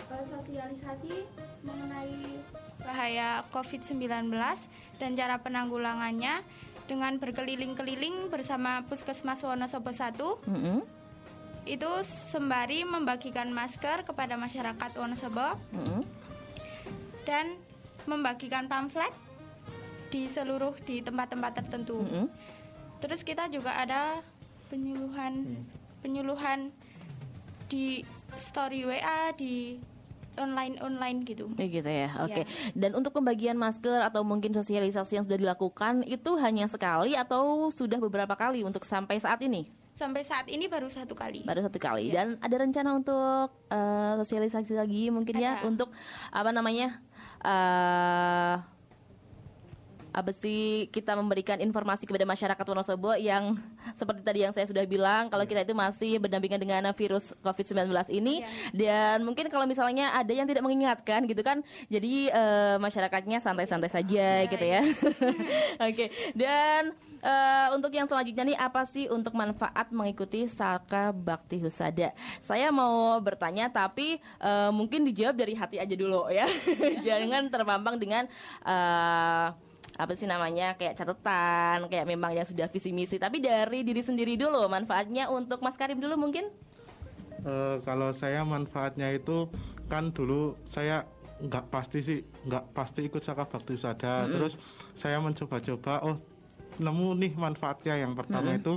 eh, 0.08 0.24
sosialisasi 0.24 1.14
mengenai 1.60 2.40
bahaya 2.80 3.44
COVID-19 3.52 4.32
dan 4.96 5.10
cara 5.12 5.36
penanggulangannya 5.44 6.40
dengan 6.88 7.20
berkeliling-keliling 7.20 8.32
bersama 8.32 8.80
Puskesmas 8.88 9.44
Wonosobo 9.44 9.92
1 9.92 10.48
Mm-mm. 10.48 10.78
itu 11.68 11.90
sembari 12.32 12.88
membagikan 12.88 13.52
masker 13.52 14.08
kepada 14.08 14.40
masyarakat 14.40 14.90
Wonosobo 14.96 15.60
Mm-mm. 15.76 16.08
dan 17.28 17.60
membagikan 18.08 18.64
pamflet 18.64 19.12
di 20.08 20.24
seluruh 20.24 20.72
di 20.88 21.04
tempat-tempat 21.04 21.60
tertentu. 21.60 22.00
Mm-mm. 22.00 22.32
Terus 23.04 23.20
kita 23.20 23.52
juga 23.52 23.76
ada 23.76 24.24
penyuluhan 24.72 25.44
penyuluhan 26.00 26.70
di 27.68 28.02
story 28.38 28.86
WA 28.86 29.34
di 29.34 29.76
online 30.38 30.78
online 30.78 31.26
gitu. 31.26 31.50
Ya 31.58 31.66
gitu 31.66 31.90
ya, 31.90 32.08
oke. 32.22 32.46
Dan 32.72 32.94
untuk 32.94 33.10
pembagian 33.10 33.58
masker 33.58 34.06
atau 34.06 34.22
mungkin 34.22 34.54
sosialisasi 34.54 35.18
yang 35.18 35.24
sudah 35.26 35.36
dilakukan 35.36 36.06
itu 36.06 36.38
hanya 36.38 36.70
sekali 36.70 37.18
atau 37.18 37.68
sudah 37.74 37.98
beberapa 37.98 38.38
kali 38.38 38.62
untuk 38.62 38.86
sampai 38.86 39.18
saat 39.18 39.42
ini? 39.42 39.66
Sampai 39.98 40.22
saat 40.22 40.46
ini 40.46 40.70
baru 40.70 40.86
satu 40.86 41.18
kali. 41.18 41.42
Baru 41.42 41.58
satu 41.66 41.82
kali. 41.82 42.14
Dan 42.14 42.38
ada 42.38 42.54
rencana 42.54 42.94
untuk 42.94 43.50
eh, 43.66 44.14
sosialisasi 44.22 44.78
lagi 44.78 45.10
mungkin 45.10 45.34
ya 45.34 45.58
Ada. 45.58 45.66
untuk 45.66 45.90
apa 46.30 46.54
namanya? 46.54 47.02
eh 47.42 48.77
apa 50.12 50.32
sih 50.32 50.88
kita 50.90 51.14
memberikan 51.14 51.60
informasi 51.60 52.08
kepada 52.08 52.24
masyarakat 52.24 52.64
Wonosobo 52.64 53.14
yang 53.18 53.54
seperti 53.94 54.22
tadi 54.24 54.38
yang 54.44 54.52
saya 54.52 54.64
sudah 54.64 54.84
bilang 54.88 55.28
kalau 55.28 55.44
kita 55.44 55.62
itu 55.62 55.74
masih 55.76 56.18
berdampingan 56.18 56.60
dengan 56.60 56.82
virus 56.96 57.32
COVID-19 57.44 57.92
ini 58.14 58.42
dan 58.72 59.22
mungkin 59.22 59.46
kalau 59.52 59.68
misalnya 59.68 60.12
ada 60.16 60.32
yang 60.32 60.48
tidak 60.48 60.64
mengingatkan 60.64 61.24
gitu 61.28 61.40
kan 61.44 61.60
jadi 61.86 62.32
eh, 62.32 62.76
masyarakatnya 62.80 63.38
santai-santai 63.42 63.90
saja 63.90 64.44
gitu 64.48 64.64
ya. 64.64 64.80
Oke. 65.88 66.10
Dan 66.36 66.92
eh, 67.22 67.68
untuk 67.74 67.92
yang 67.94 68.06
selanjutnya 68.06 68.44
nih 68.54 68.58
apa 68.58 68.84
sih 68.88 69.06
untuk 69.08 69.34
manfaat 69.34 69.90
mengikuti 69.90 70.46
Saka 70.46 71.10
Bakti 71.10 71.60
Husada? 71.62 72.12
Saya 72.44 72.68
mau 72.70 73.18
bertanya 73.22 73.70
tapi 73.70 74.18
eh, 74.20 74.70
mungkin 74.70 75.06
dijawab 75.08 75.36
dari 75.36 75.54
hati 75.54 75.76
aja 75.80 75.94
dulu 75.94 76.28
ya. 76.30 76.46
Jangan 77.06 77.48
terpampang 77.52 77.96
dengan 77.96 78.24
eh, 78.62 79.48
apa 79.98 80.14
sih 80.14 80.30
namanya? 80.30 80.78
Kayak 80.78 81.02
catatan 81.02 81.90
kayak 81.90 82.06
memang 82.06 82.32
yang 82.32 82.46
sudah 82.46 82.70
visi 82.70 82.94
misi 82.94 83.18
tapi 83.18 83.42
dari 83.42 83.82
diri 83.82 84.00
sendiri 84.00 84.38
dulu 84.38 84.70
manfaatnya 84.70 85.26
untuk 85.28 85.58
Mas 85.60 85.74
Karim 85.74 85.98
dulu 85.98 86.14
mungkin? 86.14 86.46
Eh, 87.42 87.76
kalau 87.82 88.10
saya 88.14 88.42
manfaatnya 88.42 89.14
itu 89.14 89.50
kan 89.86 90.10
dulu 90.10 90.58
saya 90.66 91.06
nggak 91.38 91.70
pasti 91.70 91.98
sih 92.02 92.18
nggak 92.50 92.74
pasti 92.74 93.06
ikut 93.06 93.22
Saka 93.22 93.46
Bakti 93.46 93.78
Usada. 93.78 94.26
Terus 94.26 94.58
saya 94.98 95.22
mencoba-coba 95.22 96.02
oh 96.02 96.16
nemu 96.78 97.08
nih 97.18 97.32
manfaatnya. 97.38 97.94
Yang 97.98 98.12
pertama 98.22 98.50
itu 98.54 98.74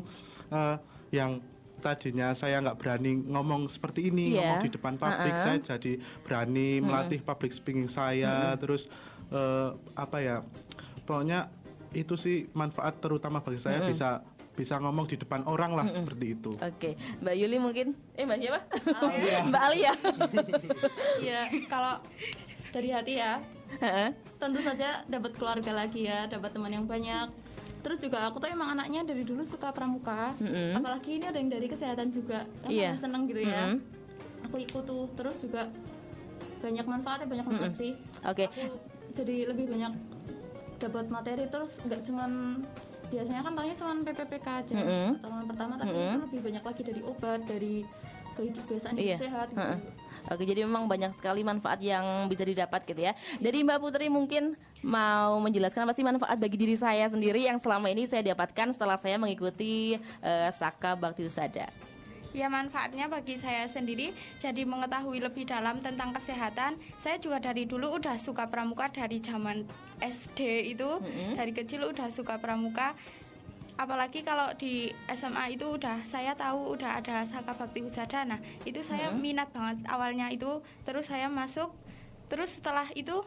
eh, 0.54 0.76
yang 1.14 1.42
tadinya 1.82 2.38
saya 2.38 2.62
nggak 2.62 2.78
berani 2.78 3.26
ngomong 3.26 3.66
seperti 3.66 4.14
ini 4.14 4.38
ngomong 4.38 4.62
di 4.62 4.70
depan 4.70 5.02
publik 5.02 5.34
Uh-uh. 5.34 5.46
saya 5.50 5.58
jadi 5.58 5.98
berani 6.22 6.78
melatih 6.86 7.20
public 7.26 7.54
speaking 7.58 7.90
saya. 7.90 8.54
Terus 8.62 8.86
eh, 9.34 9.70
apa 9.98 10.18
ya 10.22 10.46
pokoknya 11.12 11.52
itu 11.92 12.16
sih 12.16 12.48
manfaat 12.56 13.04
terutama 13.04 13.44
bagi 13.44 13.60
saya 13.60 13.84
bisa 13.84 14.24
bisa 14.52 14.80
ngomong 14.80 15.12
di 15.12 15.20
depan 15.20 15.44
orang 15.44 15.76
lah 15.76 15.84
seperti 15.88 16.40
itu 16.40 16.56
oke 16.56 16.90
Mbak 17.20 17.36
Yuli 17.36 17.58
mungkin 17.60 17.88
eh 18.16 18.24
Mbak 18.24 18.38
siapa 18.40 18.60
Mbak 19.52 19.62
Alia 19.62 19.92
Ya, 21.28 21.52
kalau 21.68 22.00
dari 22.72 22.90
hati 22.90 23.20
ya, 23.20 23.44
Heeh. 23.78 24.16
tentu 24.40 24.64
saja 24.64 25.04
dapat 25.06 25.36
keluarga 25.36 25.72
lagi 25.76 26.08
ya, 26.08 26.26
dapat 26.26 26.56
teman 26.56 26.72
yang 26.72 26.88
banyak. 26.88 27.28
Terus 27.84 28.00
juga 28.00 28.26
aku 28.26 28.40
tuh 28.40 28.48
emang 28.48 28.74
anaknya 28.74 29.04
dari 29.04 29.22
dulu 29.28 29.44
suka 29.44 29.70
pramuka, 29.76 30.32
Mm-mm. 30.40 30.80
apalagi 30.80 31.20
ini 31.20 31.26
ada 31.28 31.38
yang 31.38 31.52
dari 31.52 31.68
kesehatan 31.68 32.10
juga, 32.10 32.48
kan 32.64 32.70
Iya. 32.72 32.96
aku 32.96 33.04
seneng 33.04 33.22
gitu 33.28 33.42
ya. 33.44 33.76
Mm-mm. 33.76 33.80
Aku 34.50 34.56
ikut 34.58 34.84
tuh, 34.88 35.06
terus 35.20 35.36
juga 35.38 35.68
banyak 36.64 36.86
manfaatnya, 36.88 37.28
banyak 37.28 37.46
manfaat 37.46 37.74
sih. 37.76 37.92
oke 38.24 38.44
Aku 38.50 38.64
jadi 39.12 39.36
lebih 39.52 39.66
banyak 39.68 39.92
dapat 40.82 41.06
materi 41.08 41.46
terus 41.46 41.78
nggak 41.86 42.02
cuman 42.10 42.32
biasanya 43.12 43.42
kan 43.44 43.54
taunya 43.54 43.76
cuman 43.78 43.98
PPPK 44.08 44.48
aja 44.48 44.74
Mm-mm. 44.74 45.08
pertolongan 45.20 45.46
pertama 45.46 45.74
tapi 45.78 45.92
Mm-mm. 45.94 46.10
itu 46.10 46.20
lebih 46.26 46.40
banyak 46.48 46.64
lagi 46.64 46.82
dari 46.82 47.02
obat 47.06 47.40
dari 47.46 47.76
kebiasaan 48.32 48.96
Iya. 48.96 49.20
hidup 49.20 49.24
sehat 49.28 49.48
gitu. 49.52 49.76
Oke, 50.32 50.44
jadi 50.48 50.64
memang 50.66 50.88
banyak 50.88 51.12
sekali 51.14 51.44
manfaat 51.44 51.84
yang 51.84 52.26
bisa 52.26 52.48
didapat 52.48 52.82
gitu 52.88 53.02
ya. 53.04 53.14
Dari 53.38 53.62
Mbak 53.62 53.78
Putri 53.84 54.08
mungkin 54.08 54.56
mau 54.82 55.38
menjelaskan 55.44 55.86
apa 55.86 55.94
sih 55.94 56.02
manfaat 56.02 56.38
bagi 56.40 56.58
diri 56.58 56.74
saya 56.74 57.06
sendiri 57.12 57.46
yang 57.46 57.60
selama 57.62 57.92
ini 57.92 58.08
saya 58.08 58.26
dapatkan 58.34 58.74
setelah 58.74 58.98
saya 58.98 59.20
mengikuti 59.20 60.00
eh, 60.24 60.50
Saka 60.56 60.98
Bakti 60.98 61.28
Usada. 61.28 61.70
Ya 62.32 62.48
manfaatnya 62.48 63.12
bagi 63.12 63.36
saya 63.36 63.68
sendiri 63.68 64.16
jadi 64.40 64.64
mengetahui 64.64 65.20
lebih 65.20 65.44
dalam 65.44 65.84
tentang 65.84 66.16
kesehatan. 66.16 66.80
Saya 67.04 67.20
juga 67.20 67.44
dari 67.44 67.68
dulu 67.68 68.00
udah 68.00 68.16
suka 68.16 68.48
pramuka 68.48 68.88
dari 68.88 69.20
zaman 69.20 69.68
SD 70.00 70.72
itu, 70.72 70.88
Mm-mm. 71.04 71.36
dari 71.36 71.52
kecil 71.52 71.92
udah 71.92 72.08
suka 72.08 72.40
pramuka. 72.40 72.96
Apalagi 73.76 74.24
kalau 74.24 74.54
di 74.56 74.94
SMA 75.12 75.60
itu 75.60 75.76
udah 75.76 76.06
saya 76.08 76.32
tahu 76.38 76.78
udah 76.80 77.04
ada 77.04 77.28
Saka 77.28 77.52
Bakti 77.52 77.84
Husada. 77.84 78.24
Nah, 78.24 78.40
itu 78.64 78.80
saya 78.80 79.12
minat 79.12 79.52
banget 79.52 79.84
awalnya 79.92 80.32
itu. 80.32 80.64
Terus 80.88 81.12
saya 81.12 81.28
masuk. 81.28 81.74
Terus 82.32 82.56
setelah 82.56 82.88
itu 82.96 83.20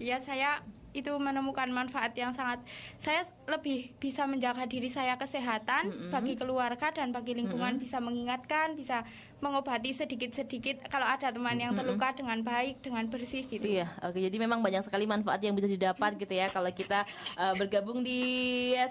ya 0.00 0.16
saya 0.16 0.64
itu 0.90 1.12
menemukan 1.16 1.70
manfaat 1.70 2.12
yang 2.18 2.34
sangat 2.34 2.58
saya 2.98 3.22
lebih 3.46 3.94
bisa 4.02 4.26
menjaga 4.26 4.66
diri 4.66 4.90
saya 4.90 5.14
kesehatan 5.14 6.10
bagi 6.10 6.34
keluarga 6.34 6.90
dan 6.90 7.14
bagi 7.14 7.34
lingkungan 7.34 7.78
bisa 7.78 8.02
mengingatkan 8.02 8.74
bisa 8.74 9.06
mengobati 9.40 9.96
sedikit-sedikit 9.96 10.84
kalau 10.92 11.08
ada 11.08 11.32
teman 11.32 11.56
yang 11.56 11.72
terluka 11.72 12.12
dengan 12.12 12.44
baik 12.44 12.84
dengan 12.84 13.08
bersih 13.08 13.48
gitu 13.48 13.64
Iya, 13.64 13.88
oke. 14.04 14.20
Jadi 14.20 14.36
memang 14.36 14.60
banyak 14.60 14.84
sekali 14.84 15.08
manfaat 15.08 15.40
yang 15.40 15.56
bisa 15.56 15.64
didapat 15.64 16.20
gitu 16.20 16.36
ya 16.36 16.52
kalau 16.52 16.68
kita 16.68 17.08
eh, 17.40 17.54
bergabung 17.56 18.04
di 18.04 18.20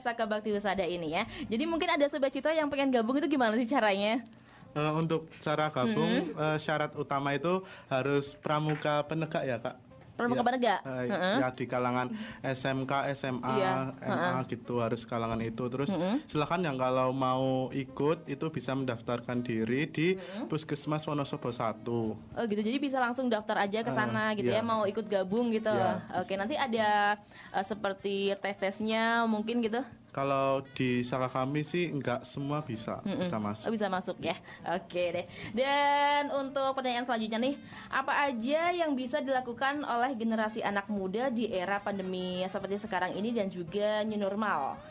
Saka 0.02 0.26
Bakti 0.26 0.50
Husada 0.50 0.82
ini 0.84 1.14
ya. 1.14 1.24
Jadi 1.46 1.64
mungkin 1.70 1.94
ada 1.94 2.10
sobat 2.10 2.34
citra 2.34 2.58
yang 2.58 2.66
pengen 2.68 2.90
gabung 2.90 3.22
itu 3.22 3.30
gimana 3.30 3.54
sih 3.62 3.70
caranya? 3.70 4.26
Eh, 4.74 4.92
untuk 4.94 5.30
cara 5.42 5.70
gabung 5.70 6.34
eh, 6.34 6.58
syarat 6.58 6.94
utama 6.98 7.34
itu 7.34 7.62
harus 7.90 8.34
pramuka 8.38 9.06
penegak 9.06 9.44
ya 9.46 9.58
kak 9.62 9.89
Pramuka 10.20 10.36
Ya, 10.36 10.46
penegak? 10.46 10.80
eh, 10.84 11.08
Heeh. 11.08 11.36
ya 11.40 11.48
di 11.50 11.64
kalangan 11.64 12.08
SMK 12.44 12.92
SMA 13.16 13.56
Iya, 13.56 13.74
MA 14.04 14.44
gitu 14.46 14.84
harus 14.84 15.08
kalangan 15.08 15.40
itu 15.40 15.64
terus 15.66 15.88
silakan 16.28 16.60
yang 16.62 16.76
kalau 16.76 17.10
mau 17.10 17.72
ikut 17.72 18.28
itu 18.28 18.46
bisa 18.50 18.76
mendaftarkan 18.76 19.40
diri 19.40 19.88
di 19.88 20.20
Puskesmas 20.52 21.08
Wonosobo 21.08 21.48
1 21.48 21.88
Oh 22.36 22.44
gitu, 22.44 22.60
jadi 22.60 22.76
bisa 22.76 23.00
langsung 23.00 23.32
daftar 23.32 23.64
aja 23.64 23.80
ke 23.80 23.90
sana 23.90 24.36
Eh, 24.36 24.44
gitu 24.44 24.52
ya, 24.52 24.60
iya. 24.60 24.62
mau 24.62 24.84
ikut 24.84 25.08
gabung 25.08 25.48
gitu. 25.50 25.72
Iya, 25.72 26.04
Oke, 26.20 26.36
nanti 26.36 26.54
ada 26.54 27.16
eh, 27.50 27.64
seperti 27.64 28.36
tes-tesnya 28.36 29.24
mungkin 29.24 29.64
gitu. 29.64 29.80
Kalau 30.10 30.66
di 30.74 31.06
Saka 31.06 31.30
kami 31.30 31.62
sih 31.62 31.88
nggak 31.88 32.26
semua 32.26 32.60
bisa 32.60 32.98
bisa 33.06 33.38
Oh, 33.38 33.42
masuk. 33.42 33.68
bisa 33.70 33.88
masuk 33.88 34.18
ya. 34.20 34.34
Oke 34.74 35.14
deh. 35.14 35.26
Dan 35.54 36.34
untuk 36.34 36.74
pertanyaan 36.74 37.06
selanjutnya 37.06 37.38
nih, 37.40 37.56
apa 37.88 38.26
aja 38.26 38.74
yang 38.74 38.94
bisa 38.94 39.22
dilakukan 39.22 39.82
oleh 39.82 40.14
generasi 40.14 40.60
anak 40.60 40.90
muda 40.90 41.30
di 41.30 41.48
era 41.48 41.78
pandemi 41.78 42.42
seperti 42.44 42.82
sekarang 42.82 43.14
ini 43.14 43.30
dan 43.30 43.48
juga 43.48 44.02
new 44.02 44.18
normal? 44.18 44.82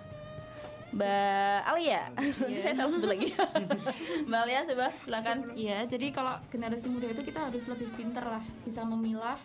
Mbak 0.89 1.61
Alia, 1.69 2.09
saya 2.65 2.73
salah 2.73 2.89
sebut 2.89 3.13
lagi. 3.13 3.29
Mbak 4.29 4.41
Alia, 4.41 4.61
coba 4.65 4.87
silakan. 5.05 5.37
Iya, 5.53 5.85
jadi 5.85 6.17
kalau 6.17 6.41
generasi 6.49 6.89
muda 6.89 7.13
itu 7.13 7.21
kita 7.21 7.45
harus 7.45 7.61
lebih 7.69 7.93
pinter 7.93 8.25
lah, 8.25 8.41
bisa 8.65 8.81
memilah 8.89 9.37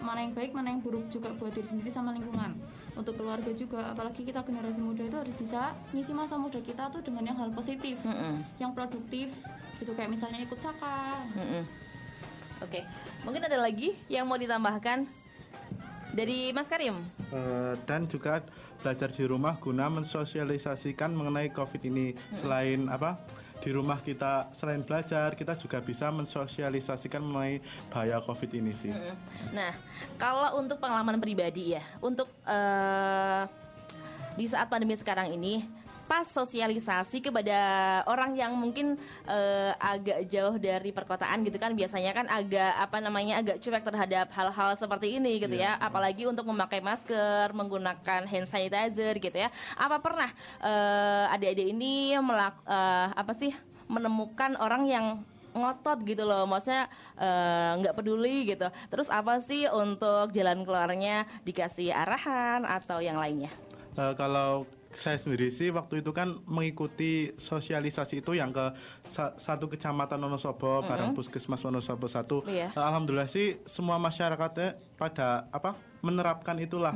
mana 0.00 0.24
yang 0.24 0.32
baik, 0.32 0.50
mana 0.56 0.72
yang 0.72 0.80
buruk 0.80 1.06
juga 1.12 1.30
buat 1.36 1.52
diri 1.52 1.68
sendiri 1.68 1.90
sama 1.92 2.16
lingkungan. 2.16 2.56
Untuk 2.98 3.16
keluarga 3.16 3.52
juga, 3.54 3.94
apalagi 3.94 4.26
kita 4.26 4.42
generasi 4.42 4.82
muda 4.82 5.06
itu 5.06 5.16
harus 5.16 5.34
bisa 5.38 5.72
ngisi 5.94 6.12
masa 6.12 6.36
muda 6.36 6.58
kita 6.58 6.90
tuh 6.90 7.00
dengan 7.00 7.32
yang 7.32 7.38
hal 7.38 7.48
positif, 7.54 7.96
Mm-mm, 8.02 8.42
yang 8.58 8.74
produktif, 8.74 9.30
gitu 9.78 9.92
kayak 9.94 10.10
misalnya 10.10 10.42
ikut 10.42 10.58
saka. 10.60 11.22
mm-mm. 11.36 11.64
Oke, 12.60 12.84
mungkin 13.24 13.40
ada 13.46 13.56
lagi 13.56 13.96
yang 14.12 14.28
mau 14.28 14.36
ditambahkan 14.36 15.08
dari 16.12 16.52
Mas 16.52 16.68
Karim? 16.68 17.00
Eh, 17.32 17.74
dan 17.88 18.04
juga 18.04 18.44
belajar 18.84 19.08
di 19.08 19.24
rumah 19.24 19.56
guna 19.56 19.88
mensosialisasikan 19.88 21.14
mengenai 21.14 21.48
COVID 21.56 21.80
ini. 21.88 22.12
Selain 22.36 22.90
apa? 22.92 23.16
Di 23.60 23.70
rumah 23.76 24.00
kita 24.00 24.48
selain 24.56 24.80
belajar, 24.80 25.36
kita 25.36 25.52
juga 25.60 25.84
bisa 25.84 26.08
mensosialisasikan 26.08 27.20
mengenai 27.20 27.60
bahaya 27.92 28.18
COVID 28.24 28.50
ini 28.56 28.72
sih. 28.72 28.88
Nah, 29.52 29.70
kalau 30.16 30.56
untuk 30.56 30.80
pengalaman 30.80 31.20
pribadi 31.20 31.76
ya, 31.76 31.84
untuk 32.00 32.32
eh, 32.48 33.44
di 34.40 34.48
saat 34.48 34.72
pandemi 34.72 34.96
sekarang 34.96 35.28
ini, 35.36 35.79
pas 36.10 36.26
sosialisasi 36.26 37.22
kepada 37.22 37.54
orang 38.10 38.34
yang 38.34 38.50
mungkin 38.58 38.98
eh, 39.30 39.70
agak 39.78 40.26
jauh 40.26 40.58
dari 40.58 40.90
perkotaan 40.90 41.46
gitu 41.46 41.54
kan, 41.54 41.70
biasanya 41.78 42.10
kan 42.10 42.26
agak 42.26 42.74
apa 42.74 42.98
namanya 42.98 43.38
agak 43.38 43.62
cuek 43.62 43.86
terhadap 43.86 44.26
hal-hal 44.34 44.74
seperti 44.74 45.22
ini 45.22 45.38
gitu 45.38 45.54
ya, 45.54 45.78
apalagi 45.78 46.26
untuk 46.26 46.50
memakai 46.50 46.82
masker, 46.82 47.54
menggunakan 47.54 48.26
hand 48.26 48.50
sanitizer 48.50 49.14
gitu 49.22 49.38
ya. 49.38 49.54
Apa 49.78 50.02
pernah 50.02 50.34
eh, 50.58 51.30
adik-adik 51.30 51.70
ini 51.70 52.18
melak 52.18 52.58
eh, 52.66 53.14
apa 53.14 53.30
sih 53.30 53.54
menemukan 53.86 54.58
orang 54.58 54.90
yang 54.90 55.06
ngotot 55.54 56.02
gitu 56.06 56.26
loh? 56.26 56.42
Maksudnya 56.50 56.90
nggak 57.78 57.94
peduli 57.94 58.50
gitu. 58.50 58.66
Terus 58.90 59.06
apa 59.10 59.38
sih 59.38 59.70
untuk 59.70 60.34
jalan 60.34 60.66
keluarnya? 60.66 61.26
Dikasih 61.46 61.94
arahan 61.94 62.66
atau 62.66 62.98
yang 62.98 63.18
lainnya? 63.18 63.50
Eh, 63.98 64.14
kalau 64.14 64.66
saya 64.90 65.16
sendiri 65.16 65.48
sih 65.48 65.70
waktu 65.70 66.02
itu 66.02 66.10
kan 66.10 66.42
mengikuti 66.44 67.30
sosialisasi 67.36 68.20
itu 68.20 68.34
yang 68.34 68.50
ke 68.50 68.74
sa- 69.04 69.34
satu 69.36 69.66
kecamatan 69.66 70.18
Wonosobo 70.18 70.82
bareng 70.82 71.14
Puskesmas 71.14 71.62
Wonosobo 71.62 72.06
satu. 72.06 72.42
Eh, 72.44 72.66
Alhamdulillah 72.70 73.26
sih 73.26 73.62
semua 73.64 73.96
masyarakatnya 73.96 74.74
pada 74.94 75.46
apa 75.48 75.74
menerapkan 76.00 76.58
itulah. 76.58 76.90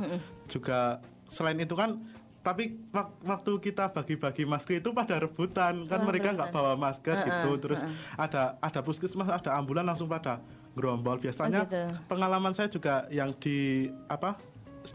Juga 0.45 0.99
selain 1.25 1.55
itu 1.57 1.71
kan 1.71 2.03
tapi 2.41 2.77
wak- 2.91 3.15
waktu 3.23 3.51
kita 3.59 3.89
bagi-bagi 3.89 4.43
masker 4.43 4.77
itu 4.77 4.91
pada 4.91 5.17
rebutan. 5.17 5.87
Kan 5.87 6.03
Oh, 6.03 6.05
mereka 6.05 6.29
nggak 6.29 6.51
bawa 6.51 6.75
masker 6.75 7.15
Heeh, 7.15 7.25
gitu. 7.25 7.57
Terus 7.59 7.79
ada 8.13 8.59
ada 8.59 8.79
puskesmas 8.81 9.25
ada 9.25 9.55
ambulan 9.55 9.81
langsung 9.81 10.05
pada 10.05 10.43
gerombol. 10.75 11.17
Biasanya 11.17 11.63
Oh, 11.63 11.65
gitu. 11.65 11.81
pengalaman 12.05 12.51
saya 12.51 12.67
juga 12.67 13.07
yang 13.09 13.31
di 13.33 13.87
apa 14.05 14.35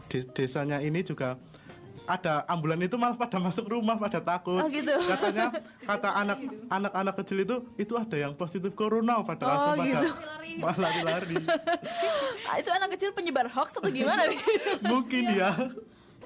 de- 0.07 0.29
desanya 0.31 0.79
ini 0.79 1.01
juga 1.01 1.35
ada 2.11 2.43
ambulan 2.45 2.75
itu 2.83 2.99
malah 2.99 3.15
pada 3.15 3.39
masuk 3.39 3.71
rumah 3.71 3.95
pada 3.95 4.19
takut. 4.19 4.59
Oh, 4.59 4.67
gitu. 4.67 4.91
katanya 4.91 5.55
kata 5.87 6.09
anak 6.21 6.37
anak-anak 6.67 7.15
kecil 7.23 7.37
itu 7.39 7.55
itu 7.79 7.93
ada 7.95 8.17
yang 8.19 8.35
positif 8.35 8.75
corona 8.75 9.23
pada 9.23 9.43
Oh, 9.47 9.51
langsung 9.51 9.79
pada 9.79 9.87
gitu. 9.87 10.07
malah 10.59 10.77
lari-lari. 10.77 11.35
Ah, 12.51 12.59
itu 12.59 12.67
anak 12.67 12.99
kecil 12.99 13.15
penyebar 13.15 13.47
hoax 13.47 13.71
atau 13.71 13.87
gimana 13.87 14.27
nih? 14.27 14.39
Mungkin 14.91 15.23
ya 15.31 15.55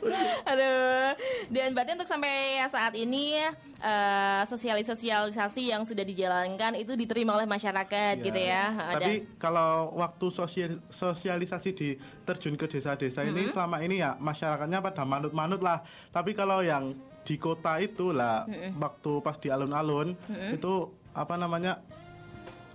Aduh. 0.52 1.16
Dan 1.50 1.72
berarti 1.72 1.92
untuk 1.96 2.10
sampai 2.10 2.62
saat 2.68 2.94
ini 2.98 3.40
eh, 3.82 4.42
sosialisasi 4.48 5.64
yang 5.72 5.84
sudah 5.88 6.04
dijalankan 6.06 6.76
itu 6.78 6.94
diterima 6.94 7.36
oleh 7.36 7.48
masyarakat 7.48 8.22
gitu 8.22 8.40
ya. 8.40 8.74
Ah, 8.76 8.94
Tapi 8.98 9.24
dan- 9.24 9.28
kalau 9.40 9.96
waktu 9.96 10.26
sosial, 10.32 10.72
sosialisasi 10.92 11.70
di 11.74 11.90
terjun 12.24 12.56
ke 12.60 12.68
desa-desa 12.70 13.24
ini 13.26 13.50
selama 13.50 13.82
ini 13.82 14.02
ya 14.02 14.18
masyarakatnya 14.20 14.80
pada 14.84 15.04
manut-manut 15.08 15.62
lah. 15.62 15.82
Tapi 16.12 16.36
kalau 16.36 16.62
yang 16.62 16.96
di 17.26 17.42
kota 17.42 17.82
itu 17.82 18.14
lah 18.14 18.46
waktu 18.78 19.12
pas 19.26 19.34
di 19.42 19.50
alun-alun 19.50 20.14
itu 20.54 20.74
apa 21.16 21.34
namanya 21.40 21.82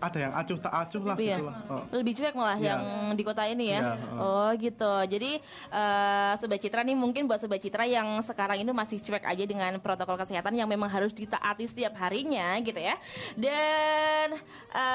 ada 0.00 0.18
yang 0.18 0.32
acuh 0.32 0.56
tak 0.56 0.72
acuh 0.72 1.02
lah 1.04 1.16
Iya. 1.16 1.36
gitu 1.36 1.44
lah. 1.44 1.56
Oh. 1.68 1.84
Lebih 1.92 2.12
cuek 2.16 2.34
malah 2.34 2.56
Iya. 2.56 2.66
yang 2.72 2.82
di 3.12 3.22
kota 3.22 3.44
ini 3.44 3.64
ya. 3.68 3.80
Iya, 3.80 3.92
Oh 4.16 4.50
gitu. 4.56 4.92
Jadi 5.06 5.30
eh 5.70 6.32
sobat 6.40 6.58
Citra 6.58 6.80
nih 6.82 6.96
mungkin 6.96 7.28
buat 7.28 7.38
sobat 7.38 7.60
Citra 7.60 7.84
yang 7.84 8.08
sekarang 8.24 8.58
ini 8.58 8.72
masih 8.72 8.98
cuek 8.98 9.22
aja 9.22 9.44
dengan 9.44 9.76
protokol 9.78 10.16
kesehatan 10.16 10.56
yang 10.56 10.66
memang 10.66 10.88
harus 10.88 11.12
ditaati 11.12 11.68
setiap 11.68 11.94
harinya 12.00 12.56
gitu 12.58 12.80
ya. 12.80 12.96
Dan 13.36 14.40
eh 14.72 14.89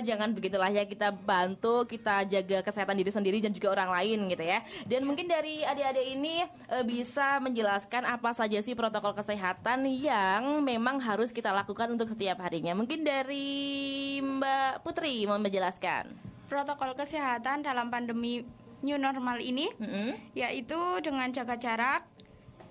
jangan 0.00 0.32
begitulah 0.32 0.70
ya 0.70 0.84
kita 0.84 1.10
bantu 1.12 1.84
kita 1.84 2.24
jaga 2.26 2.62
kesehatan 2.64 2.96
diri 2.98 3.10
sendiri 3.12 3.38
dan 3.38 3.52
juga 3.54 3.74
orang 3.74 3.90
lain 3.94 4.30
gitu 4.32 4.44
ya. 4.44 4.58
Dan 4.86 5.04
mungkin 5.04 5.26
dari 5.28 5.62
adik-adik 5.62 6.06
ini 6.18 6.44
eh, 6.46 6.84
bisa 6.84 7.38
menjelaskan 7.42 8.06
apa 8.06 8.30
saja 8.34 8.58
sih 8.62 8.74
protokol 8.74 9.14
kesehatan 9.14 9.86
yang 9.88 10.62
memang 10.64 10.98
harus 11.02 11.30
kita 11.30 11.50
lakukan 11.50 11.90
untuk 11.92 12.08
setiap 12.10 12.40
harinya. 12.42 12.74
Mungkin 12.74 13.04
dari 13.04 14.18
Mbak 14.22 14.86
Putri 14.86 15.26
mau 15.26 15.38
menjelaskan. 15.38 16.30
protokol 16.48 16.96
kesehatan 16.96 17.60
dalam 17.60 17.92
pandemi 17.92 18.40
new 18.80 18.96
normal 18.96 19.36
ini 19.36 19.68
Mm-mm. 19.76 20.16
yaitu 20.32 20.78
dengan 21.04 21.28
jaga 21.28 21.60
jarak 21.60 22.08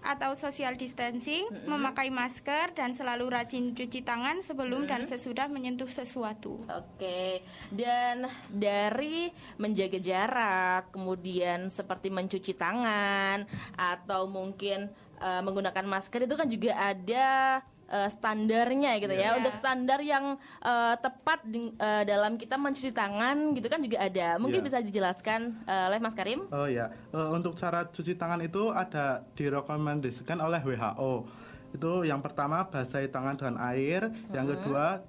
atau 0.08 0.32
social 0.39 0.80
distancing, 0.80 1.52
memakai 1.67 2.08
masker 2.08 2.72
dan 2.72 2.96
selalu 2.96 3.28
rajin 3.28 3.76
cuci 3.76 4.08
tangan 4.08 4.39
sebelum 4.39 4.88
dan 4.88 5.04
sesudah 5.04 5.52
menyentuh 5.52 5.91
sesuatu. 5.91 6.63
Oke, 6.72 7.43
dan 7.76 8.32
dari 8.48 9.28
menjaga 9.60 10.00
jarak, 10.00 10.96
kemudian 10.96 11.67
seperti 11.67 12.08
mencuci 12.08 12.56
tangan 12.56 13.43
atau 13.76 14.32
mungkin 14.32 14.88
eh, 15.20 15.41
menggunakan 15.43 15.84
masker 15.84 16.24
itu 16.24 16.36
kan 16.39 16.48
juga 16.48 16.72
ada 16.80 17.60
eh, 17.88 18.10
standarnya 18.10 18.91
gitu 18.97 19.10
ya. 19.10 19.32
Iya. 19.32 19.38
Untuk 19.38 19.54
standar 19.54 20.00
yang 20.00 20.36
eh, 20.62 20.95
tepat 20.97 21.39
di- 21.43 21.73
eh, 21.73 22.04
dalam 22.04 22.36
kita 22.36 22.56
mencuci 22.56 22.91
tangan 22.91 23.52
gitu 23.52 23.65
kan 23.65 23.80
juga 23.80 23.97
ada. 24.02 24.36
Mungkin 24.38 24.60
Iya. 24.60 24.67
bisa 24.67 24.78
dijelaskan 24.80 25.39
eh, 25.63 25.88
oleh 25.88 26.00
Mas 26.00 26.13
Karim? 26.13 26.45
Oh 26.50 26.65
ya, 26.65 26.91
Eh, 27.10 27.30
untuk 27.30 27.56
cara 27.56 27.86
cuci 27.86 28.13
tangan 28.13 28.39
itu 28.39 28.69
ada 28.69 29.23
direkomendasikan 29.34 30.38
oleh 30.38 30.60
WHO. 30.60 31.26
Itu 31.69 32.04
yang 32.04 32.19
pertama 32.19 32.63
basahi 32.63 33.08
tangan 33.08 33.36
dengan 33.36 33.56
air, 33.65 34.08
yang 34.30 34.45
kedua 34.45 35.04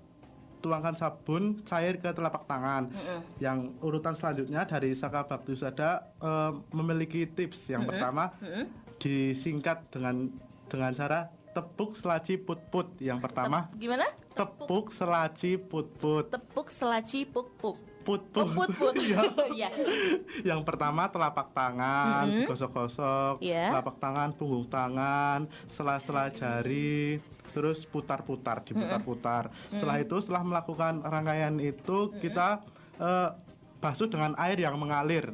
tuangkan 0.59 0.91
sabun 0.93 1.63
cair 1.63 1.97
ke 1.97 2.11
telapak 2.11 2.43
tangan. 2.45 2.91
Yang 3.39 3.79
urutan 3.79 4.15
selanjutnya 4.15 4.63
dari 4.65 4.91
Saka 4.93 5.23
Baktusada 5.23 6.03
eh, 6.19 6.51
memiliki 6.73 7.27
tips. 7.27 7.69
Yang 7.69 7.83
pertama 7.89 8.35
disingkat 8.99 9.87
dengan 9.89 10.35
dengan 10.67 10.93
cara 10.93 11.31
tepuk 11.59 11.99
selaci 11.99 12.39
put-put. 12.39 12.95
Yang 13.03 13.19
pertama 13.19 13.67
Gimana? 13.75 14.07
tepuk 14.31 14.95
selaci 14.95 15.59
put-put. 15.59 16.31
Tepuk 16.31 16.71
selaci 16.71 17.27
puk-puk. 17.27 17.75
Put-put. 18.07 18.47
Oh, 18.47 18.55
put-put. 18.55 18.95
Iya. 19.59 19.69
yang 20.47 20.63
pertama 20.63 21.11
telapak 21.11 21.51
tangan 21.51 22.25
digosok-gosok 22.31 23.43
Iya. 23.43 23.75
telapak 23.75 23.97
tangan 23.99 24.31
punggung 24.33 24.71
tangan 24.71 25.51
sela-sela 25.67 26.31
jari 26.31 27.19
terus 27.51 27.83
putar-putar 27.83 28.63
diputar-putar 28.63 29.51
setelah 29.69 29.99
itu 29.99 30.15
setelah 30.23 30.43
melakukan 30.47 31.03
rangkaian 31.03 31.59
itu 31.59 32.13
kita 32.15 32.63
eh, 32.97 33.29
basuh 33.79 34.07
dengan 34.07 34.35
air 34.37 34.57
yang 34.57 34.75
mengalir 34.75 35.33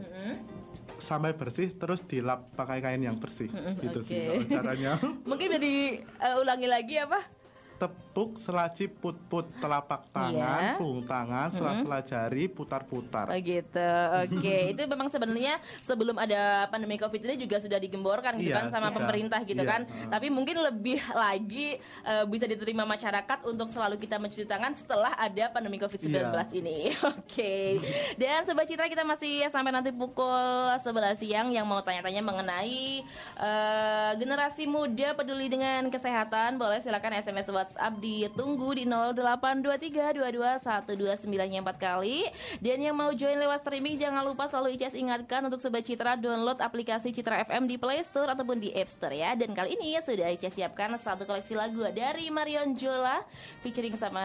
sampai 1.05 1.37
bersih 1.37 1.69
terus 1.77 2.01
dilap 2.09 2.49
pakai 2.57 2.81
kain 2.81 3.05
yang 3.05 3.21
bersih 3.21 3.53
gitu 3.79 4.01
sih 4.01 4.17
oke. 4.25 4.25
kalau 4.25 4.45
caranya 4.49 4.93
Mungkin 5.29 5.49
jadi 5.61 5.75
eh, 6.01 6.35
ulangi 6.41 6.69
lagi 6.69 6.97
apa? 6.97 7.44
Tepuk 7.75 8.39
selaci 8.39 8.87
put-put 8.87 9.51
telapak 9.59 10.07
Iya. 10.07 10.13
tangan, 10.15 10.61
punggung 10.79 11.05
tangan, 11.05 11.49
sela-sela 11.51 11.99
jari 12.01 12.47
putar-putar. 12.47 13.27
Oh 13.27 13.35
gitu, 13.35 13.91
oke. 14.23 14.57
itu 14.73 14.83
memang 14.87 15.09
sebenarnya 15.09 15.55
sebelum 15.81 16.15
ada 16.17 16.65
pandemi 16.69 16.95
covid 16.95 17.19
ini 17.21 17.35
juga 17.37 17.59
sudah 17.59 17.77
digemborkan 17.77 18.39
gitu 18.39 18.49
Iya, 18.49 18.63
kan 18.63 18.67
sama 18.71 18.89
sudah. 18.89 18.97
pemerintah 18.97 19.41
gitu 19.43 19.61
Iya. 19.61 19.71
kan. 19.71 19.81
Tapi 20.07 20.27
mungkin 20.31 20.57
lebih 20.61 21.03
lagi 21.11 21.77
eh, 21.81 22.25
bisa 22.25 22.47
diterima 22.47 22.85
masyarakat 22.85 23.39
untuk 23.45 23.67
selalu 23.67 23.99
kita 23.99 24.17
mencuci 24.17 24.45
tangan 24.45 24.73
setelah 24.73 25.13
ada 25.15 25.51
pandemi 25.51 25.77
covid 25.77 25.99
19 25.99 26.15
Iya. 26.15 26.55
ini. 26.55 26.79
Oke. 27.19 27.83
Dan 28.15 28.47
sobat 28.47 28.65
Citra 28.65 28.87
kita 28.87 29.03
masih 29.03 29.45
sampai 29.49 29.71
nanti 29.71 29.91
pukul 29.91 30.31
11 30.79 31.19
siang 31.19 31.51
yang 31.51 31.67
mau 31.67 31.81
tanya-tanya 31.81 32.23
mengenai 32.23 33.03
eh, 33.37 34.11
generasi 34.15 34.65
muda 34.65 35.13
peduli 35.13 35.47
dengan 35.47 35.87
kesehatan 35.89 36.57
boleh 36.57 36.79
silakan 36.79 37.19
SMS 37.19 37.51
WhatsApp 37.65 37.97
ditunggu 37.97 38.77
di 38.77 38.85
082322129129 38.85 41.65
4 41.65 41.81
kali. 41.81 42.29
Dan 42.61 42.85
yang 42.85 42.93
mau 42.93 43.09
join 43.17 43.41
lewat 43.41 43.65
streaming 43.65 43.97
jangan 43.97 44.21
lupa 44.21 44.45
selalu 44.45 44.77
ICS 44.77 45.01
ingatkan 45.01 45.41
untuk 45.49 45.65
sobat 45.65 45.81
Citra 45.81 46.21
download 46.21 46.61
aplikasi 46.61 47.09
Citra 47.09 47.41
FM 47.49 47.65
di 47.65 47.81
Play 47.81 48.05
Store 48.05 48.29
ataupun 48.29 48.61
di 48.61 48.69
App 48.77 48.93
Store 48.93 49.17
ya. 49.17 49.33
Dan 49.33 49.57
kali 49.57 49.81
ini 49.81 49.97
sudah 50.05 50.29
ICS 50.37 50.61
siapkan 50.61 50.93
satu 51.01 51.25
koleksi 51.25 51.57
lagu 51.57 51.81
dari 51.89 52.29
Marion 52.29 52.77
Jola 52.77 53.25
featuring 53.65 53.97
sama 53.97 54.21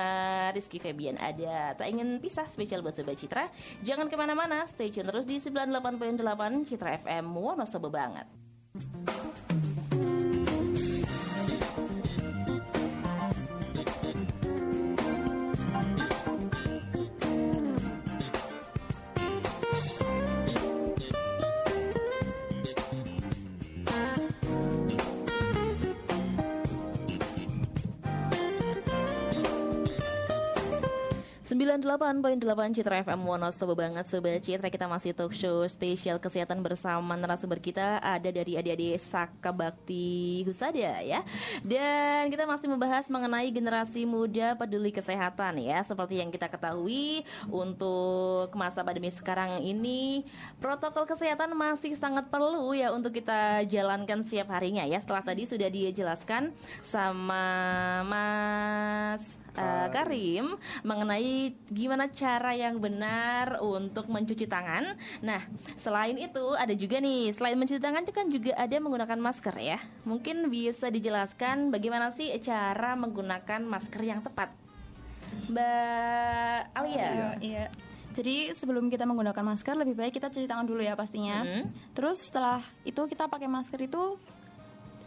Rizky 0.52 0.84
Febian 0.84 1.16
ada 1.16 1.80
tak 1.80 1.88
ingin 1.88 2.20
pisah 2.20 2.44
spesial 2.44 2.84
buat 2.84 3.00
sobat 3.00 3.16
Citra. 3.16 3.48
Jangan 3.88 4.12
ke 4.12 4.20
mana-mana, 4.20 4.68
stay 4.68 4.92
tune 4.92 5.08
terus 5.08 5.24
di 5.24 5.40
98.8 5.40 6.68
Citra 6.68 7.00
FM 7.00 7.32
Wonosobo 7.32 7.88
banget. 7.88 8.39
98.8 31.70 32.74
Citra 32.74 33.06
FM 33.06 33.30
Wonosobo 33.30 33.78
banget 33.78 34.10
Sobat 34.10 34.42
Citra. 34.42 34.74
Kita 34.74 34.90
masih 34.90 35.14
talk 35.14 35.38
show 35.38 35.62
spesial 35.70 36.18
kesehatan 36.18 36.66
bersama 36.66 37.14
narasumber 37.14 37.62
kita. 37.62 38.02
Ada 38.02 38.34
dari 38.34 38.58
adik-adik 38.58 38.98
Saka 38.98 39.54
Bakti 39.54 40.42
Husada 40.50 40.98
ya. 41.06 41.22
Dan 41.62 42.34
kita 42.34 42.50
masih 42.50 42.74
membahas 42.74 43.06
mengenai 43.14 43.54
generasi 43.54 44.10
muda 44.10 44.58
peduli 44.58 44.90
kesehatan 44.90 45.62
ya. 45.62 45.78
Seperti 45.86 46.18
yang 46.18 46.34
kita 46.34 46.50
ketahui 46.50 47.22
untuk 47.54 48.50
masa 48.58 48.82
pandemi 48.82 49.14
sekarang 49.14 49.62
ini 49.62 50.26
protokol 50.58 51.06
kesehatan 51.06 51.54
masih 51.54 51.94
sangat 51.94 52.34
perlu 52.34 52.74
ya 52.74 52.90
untuk 52.90 53.14
kita 53.14 53.62
jalankan 53.70 54.26
setiap 54.26 54.50
harinya 54.58 54.90
ya. 54.90 54.98
Setelah 54.98 55.22
tadi 55.22 55.46
sudah 55.46 55.70
dijelaskan 55.70 56.50
sama 56.82 57.46
Mas 58.10 59.38
uh, 59.60 59.88
Karim 59.92 60.56
mengenai 60.82 61.56
gimana 61.70 62.10
cara 62.10 62.52
yang 62.58 62.82
benar 62.82 63.62
untuk 63.62 64.10
mencuci 64.10 64.50
tangan. 64.50 64.98
Nah, 65.22 65.42
selain 65.78 66.18
itu 66.18 66.54
ada 66.58 66.74
juga 66.74 66.98
nih, 66.98 67.32
selain 67.34 67.58
mencuci 67.58 67.82
tangan 67.82 68.04
itu 68.04 68.14
kan 68.14 68.26
juga 68.28 68.58
ada 68.58 68.76
menggunakan 68.82 69.20
masker 69.22 69.56
ya. 69.62 69.80
Mungkin 70.04 70.50
bisa 70.50 70.90
dijelaskan 70.90 71.70
bagaimana 71.70 72.10
sih 72.14 72.34
cara 72.42 72.98
menggunakan 72.98 73.62
masker 73.64 74.02
yang 74.02 74.26
tepat. 74.26 74.52
Mbak 75.50 76.60
Alia. 76.74 77.38
Iya. 77.42 77.66
Jadi 78.10 78.52
sebelum 78.58 78.90
kita 78.90 79.06
menggunakan 79.06 79.46
masker 79.46 79.78
lebih 79.78 79.94
baik 79.94 80.18
kita 80.18 80.34
cuci 80.34 80.50
tangan 80.50 80.66
dulu 80.66 80.82
ya 80.82 80.98
pastinya. 80.98 81.46
Mhm. 81.46 81.94
Terus 81.94 82.26
setelah 82.26 82.66
itu 82.82 83.00
kita 83.06 83.30
pakai 83.30 83.46
masker 83.46 83.86
itu 83.86 84.18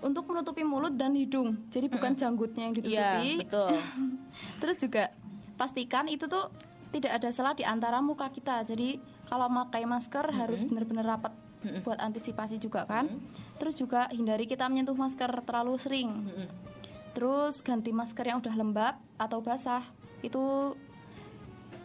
untuk 0.02 0.26
menutupi 0.30 0.66
mulut 0.66 0.94
dan 0.94 1.14
hidung. 1.14 1.58
Jadi 1.70 1.86
bukan 1.90 2.14
janggutnya 2.14 2.70
yang. 2.70 2.74
Iya, 2.74 2.82
ditutupi. 2.82 3.30
betul. 3.42 3.70
Terus 4.62 4.76
juga 4.78 5.04
pastikan 5.62 6.10
itu 6.10 6.26
tuh 6.26 6.50
tidak 6.90 7.22
ada 7.22 7.30
celah 7.30 7.54
di 7.54 7.62
antara 7.62 8.02
muka 8.02 8.26
kita. 8.34 8.66
Jadi 8.66 8.98
kalau 9.30 9.46
memakai 9.46 9.86
masker 9.86 10.34
harus 10.34 10.66
benar-benar 10.66 11.06
rapat 11.06 11.32
buat 11.86 12.02
antisipasi 12.02 12.58
juga 12.58 12.82
kan. 12.82 13.06
Terus 13.62 13.78
juga 13.78 14.10
hindari 14.10 14.50
kita 14.50 14.66
menyentuh 14.66 14.98
masker 14.98 15.30
terlalu 15.46 15.78
sering. 15.78 16.10
Terus 17.14 17.62
ganti 17.62 17.94
masker 17.94 18.26
yang 18.26 18.42
udah 18.42 18.54
lembab 18.58 18.94
atau 19.14 19.38
basah. 19.38 19.86
Itu 20.26 20.74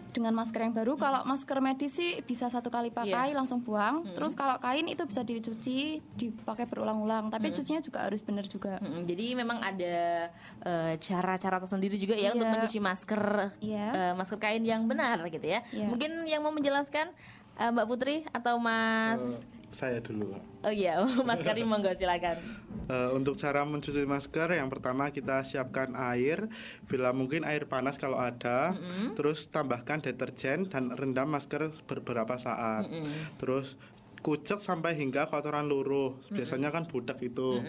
dengan 0.10 0.34
masker 0.34 0.60
yang 0.60 0.72
baru. 0.72 0.96
Kalau 0.96 1.24
masker 1.24 1.58
medis 1.58 1.94
sih 1.94 2.22
bisa 2.22 2.48
satu 2.48 2.68
kali 2.68 2.90
pakai 2.90 3.32
langsung 3.32 3.60
buang. 3.60 4.04
Terus 4.08 4.34
kalau 4.34 4.58
kain 4.58 4.86
itu 4.86 5.04
bisa 5.04 5.22
dicuci, 5.22 6.00
dipakai 6.14 6.66
berulang-ulang. 6.66 7.28
Tapi 7.28 7.50
cucinya 7.50 7.80
juga 7.80 8.04
harus 8.04 8.20
benar 8.20 8.46
juga. 8.46 8.80
Mm-mm, 8.80 9.04
Jadi 9.04 9.26
memang 9.34 9.60
ada 9.60 10.30
eh, 10.62 10.94
cara-cara 10.98 11.58
tersendiri 11.58 11.96
juga 11.96 12.14
ya 12.14 12.30
Iya. 12.30 12.34
untuk 12.34 12.48
mencuci 12.50 12.80
masker 12.80 13.24
Iya. 13.60 13.88
eh, 13.90 14.14
masker 14.14 14.38
kain 14.38 14.62
yang 14.62 14.84
benar 14.86 15.22
gitu 15.28 15.44
ya. 15.44 15.64
Iya. 15.70 15.88
Mungkin 15.88 16.12
yang 16.26 16.42
mau 16.42 16.52
menjelaskan 16.52 17.12
eh, 17.56 17.70
Mbak 17.70 17.88
Putri 17.88 18.16
atau 18.30 18.58
Mas 18.58 19.18
Eh, 19.18 19.57
saya 19.78 20.02
dulu. 20.02 20.34
Pak. 20.34 20.44
Oh 20.66 20.74
iya, 20.74 20.98
Mas 21.30 21.46
Karim 21.46 21.70
monggo 21.72 21.94
silakan. 21.94 22.42
Eh, 22.90 23.10
untuk 23.14 23.38
cara 23.38 23.62
mencuci 23.62 24.02
masker, 24.10 24.58
yang 24.58 24.74
pertama 24.74 25.14
kita 25.14 25.46
siapkan 25.46 25.94
air, 25.94 26.50
bila 26.90 27.14
mungkin 27.14 27.46
air 27.46 27.70
panas 27.70 28.02
kalau 28.02 28.18
ada, 28.18 28.74
terus 29.14 29.52
tambahkan 29.54 30.02
deterjen 30.02 30.66
dan 30.66 30.96
rendam 30.96 31.30
masker 31.30 31.70
beberapa 31.86 32.40
saat. 32.40 32.90
Terus 33.38 33.76
kucek 34.18 34.60
sampai 34.60 34.98
hingga 34.98 35.30
kotoran 35.30 35.70
luruh. 35.70 36.18
Biasanya 36.34 36.74
kan 36.74 36.88
budak 36.90 37.22
itu. 37.24 37.64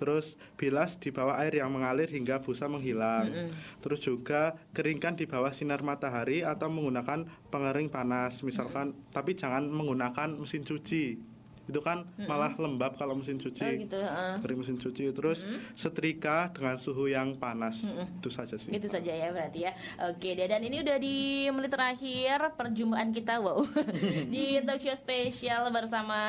Terus 0.00 0.34
bilas 0.56 0.96
di 0.98 1.12
bawah 1.12 1.38
air 1.38 1.60
yang 1.60 1.70
mengalir 1.70 2.08
hingga 2.10 2.40
busa 2.42 2.66
menghilang. 2.66 3.52
Terus 3.84 4.00
juga 4.02 4.58
keringkan 4.74 5.14
di 5.14 5.30
bawah 5.30 5.52
sinar 5.54 5.82
matahari 5.82 6.42
atau 6.42 6.66
menggunakan 6.72 7.26
pengering 7.50 7.90
panas, 7.92 8.42
misalkan. 8.46 8.96
Tapi 9.10 9.38
jangan 9.38 9.68
menggunakan 9.70 10.34
mesin 10.40 10.66
cuci. 10.66 11.29
Itu 11.70 11.80
kan 11.80 12.02
malah 12.26 12.52
lembab 12.58 12.98
kalau 12.98 13.14
mesin 13.14 13.38
cuci. 13.38 13.62
Oh 13.62 13.72
gitu, 13.78 13.98
heeh. 14.02 14.34
kering 14.42 14.58
mesin 14.58 14.76
cuci. 14.76 15.14
Terus 15.14 15.46
setrika 15.78 16.50
dengan 16.50 16.76
suhu 16.76 17.06
yang 17.06 17.38
panas. 17.38 17.78
Itu 18.18 18.28
saja 18.28 18.58
sih. 18.58 18.74
Itu 18.74 18.90
saja 18.90 19.14
ya 19.14 19.30
berarti 19.30 19.70
ya. 19.70 19.72
Oke, 20.10 20.34
deh, 20.34 20.50
dan 20.50 20.60
ini 20.66 20.82
udah 20.82 20.96
di 20.98 21.46
menit 21.54 21.70
terakhir 21.70 22.52
perjumpaan 22.58 23.14
kita, 23.14 23.38
wow, 23.38 23.62
di 24.34 24.58
talk 24.66 24.82
show 24.82 24.96
spesial 24.98 25.70
bersama 25.70 26.20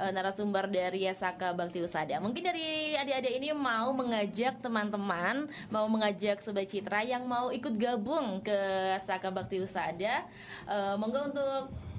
eh, 0.00 0.10
narasumber 0.10 0.72
dari 0.72 1.04
Saka 1.12 1.52
Bakti 1.52 1.84
Usada. 1.84 2.16
Mungkin 2.18 2.42
dari 2.42 2.96
adik-adik 2.96 3.32
ini 3.36 3.52
mau 3.52 3.92
mengajak 3.92 4.58
teman-teman, 4.64 5.46
mau 5.68 5.84
mengajak 5.86 6.40
sobat 6.40 6.70
Citra 6.70 7.04
yang 7.04 7.28
mau 7.28 7.52
ikut 7.52 7.76
gabung 7.76 8.40
ke 8.40 8.58
Saka 9.04 9.28
Bakti 9.28 9.60
Usada. 9.60 10.24
Eh, 10.64 10.94
monggo 10.96 11.28
untuk 11.28 11.91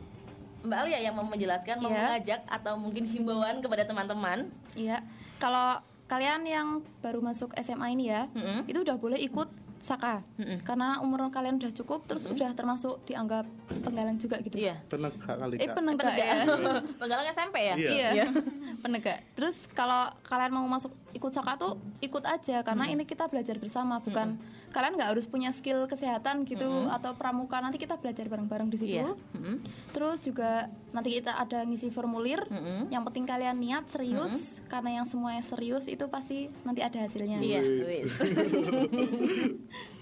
Mbak 0.64 0.78
Alia 0.80 1.00
yang 1.02 1.14
mau 1.14 1.28
menjelaskan, 1.28 1.76
mau 1.78 1.88
Iya. 1.88 2.00
mengajak 2.08 2.42
atau 2.48 2.74
mungkin 2.76 3.04
himbauan 3.04 3.60
kepada 3.60 3.84
teman-teman. 3.84 4.48
Iya. 4.74 5.04
Kalau 5.38 5.78
kalian 6.06 6.42
yang 6.44 6.68
baru 7.00 7.20
masuk 7.20 7.52
SMA 7.58 7.92
ini 7.92 8.08
ya, 8.08 8.32
Mm-mm. 8.32 8.64
itu 8.64 8.80
udah 8.80 8.96
boleh 8.96 9.20
ikut 9.20 9.52
Saka. 9.84 10.24
Mm-mm. 10.40 10.64
Karena 10.64 11.04
umur 11.04 11.28
kalian 11.28 11.60
udah 11.60 11.68
cukup 11.74 12.08
terus 12.08 12.24
udah 12.24 12.56
termasuk 12.56 13.04
dianggap 13.04 13.44
penggalang 13.84 14.16
juga 14.16 14.40
gitu. 14.40 14.56
Iya. 14.56 14.80
penegak 14.88 15.20
kali 15.20 15.60
Eh 15.60 15.68
Kak. 15.68 15.76
penegak 15.76 16.16
ya. 16.16 16.34
Penggalang 17.04 17.28
SMP 17.28 17.56
ya? 17.62 17.76
Iya. 17.76 18.08
Iya. 18.16 18.26
penegak. 18.84 19.20
Terus 19.36 19.60
kalau 19.70 20.08
kalian 20.24 20.56
mau 20.56 20.64
masuk 20.66 20.96
ikut 21.12 21.36
Saka 21.36 21.60
tuh 21.60 21.76
ikut 22.00 22.24
aja 22.24 22.64
karena 22.64 22.88
ini 22.88 23.04
kita 23.04 23.28
belajar 23.28 23.60
bersama 23.60 24.00
bukan 24.00 24.40
kalian 24.74 24.98
nggak 24.98 25.14
harus 25.14 25.30
punya 25.30 25.54
skill 25.54 25.86
kesehatan 25.86 26.50
gitu 26.50 26.90
atau 26.90 27.14
pramuka 27.14 27.62
nanti 27.62 27.78
kita 27.78 27.96
belajar 28.02 28.26
bareng-bareng 28.26 28.68
di 28.74 28.78
situ. 28.82 28.98
Iya. 29.00 29.14
Mm-mm. 29.38 29.62
Terus 29.94 30.18
juga 30.26 30.68
nanti 30.90 31.14
kita 31.14 31.38
ada 31.38 31.62
ngisi 31.62 31.94
formulir. 31.94 32.42
Mm-mm. 32.50 32.90
Yang 32.90 33.04
penting 33.14 33.26
kalian 33.30 33.58
niat 33.62 33.86
serius 33.88 34.60
karena 34.68 35.02
yang 35.02 35.06
semuanya 35.06 35.46
serius 35.46 35.86
itu 35.86 36.10
pasti 36.10 36.50
nanti 36.66 36.82
ada 36.82 37.06
hasilnya. 37.06 37.38
Iya, 37.38 37.62
wis. 37.86 38.12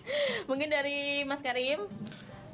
Mungkin 0.50 0.70
dari 0.72 1.28
Mas 1.28 1.44
Karim 1.44 1.86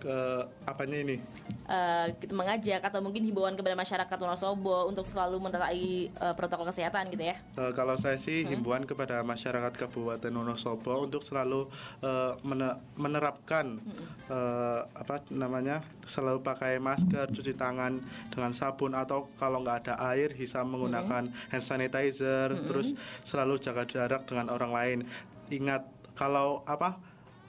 ke 0.08 0.20
apanya 0.64 1.04
ini? 1.04 1.20
Eh, 1.68 2.08
kita 2.24 2.32
mengajak 2.32 2.80
atau 2.80 3.04
mungkin 3.04 3.28
himbauan 3.28 3.60
kepada 3.60 3.76
masyarakat 3.76 4.16
Wonosobo 4.16 4.88
untuk 4.88 5.04
selalu 5.04 5.36
mentaati 5.44 6.08
eh, 6.08 6.34
protokol 6.40 6.72
kesehatan 6.72 7.12
gitu 7.12 7.28
ya. 7.28 7.36
Eh, 7.60 7.72
kalau 7.76 8.00
saya 8.00 8.16
sih 8.16 8.48
himbauan 8.48 8.88
kepada 8.88 9.20
masyarakat 9.20 9.76
Kabupaten 9.76 10.32
Wonosobo 10.32 11.04
untuk 11.04 11.28
selalu 11.28 11.68
mene- 12.48 12.80
menerapkan 12.96 13.84
eh, 14.32 14.80
apa 14.88 15.28
namanya 15.28 15.84
selalu 16.08 16.40
pakai 16.40 16.80
masker, 16.80 17.28
cuci 17.36 17.60
tangan 17.60 18.00
dengan 18.32 18.56
sabun 18.56 18.96
atau 18.96 19.28
kalau 19.36 19.60
nggak 19.60 19.92
ada 19.92 19.94
air 20.16 20.32
bisa 20.32 20.64
menggunakan 20.64 21.28
hand 21.52 21.66
sanitizer, 21.66 22.56
terus 22.56 22.96
selalu 23.28 23.60
jaga 23.60 23.84
jarak 23.84 24.24
dengan 24.24 24.56
orang 24.56 24.72
lain. 24.72 25.00
Ingat 25.52 25.84
kalau 26.16 26.64
apa 26.64 26.96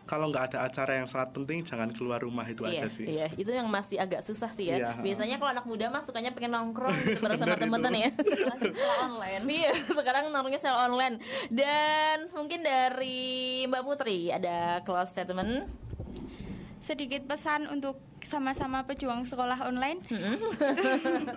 kalau 0.09 0.33
nggak 0.33 0.57
ada 0.57 0.65
acara 0.65 0.97
yang 0.97 1.05
sangat 1.05 1.37
penting 1.37 1.61
jangan 1.61 1.93
keluar 1.93 2.25
rumah 2.25 2.49
itu 2.49 2.65
Iya, 2.65 2.81
aja 2.81 2.89
sih 2.89 3.05
iya, 3.05 3.27
itu 3.37 3.53
yang 3.53 3.69
masih 3.69 4.01
agak 4.01 4.25
susah 4.25 4.49
sih 4.49 4.73
ya. 4.73 4.81
Iya. 4.81 4.91
Biasanya 5.05 5.37
kalau 5.37 5.53
anak 5.53 5.69
muda 5.69 5.93
mah 5.93 6.01
sukanya 6.01 6.33
pengen 6.33 6.57
nongkrong 6.57 6.97
gitu 7.05 7.21
bareng 7.21 7.39
sama 7.39 7.55
itu. 7.61 7.93
ya. 7.93 8.11
Online. 9.05 9.43
Iya, 9.59 9.71
sekarang 9.75 10.33
nongkrongnya 10.33 10.61
secara 10.61 10.89
online. 10.89 11.21
Dan 11.53 12.33
mungkin 12.33 12.65
dari 12.65 13.65
Mbak 13.69 13.83
Putri 13.85 14.33
ada 14.33 14.81
close 14.83 15.13
statement. 15.13 15.69
Sedikit 16.81 17.29
pesan 17.29 17.69
untuk 17.69 18.01
sama-sama 18.25 18.89
pejuang 18.89 19.29
sekolah 19.29 19.69
online. 19.69 20.01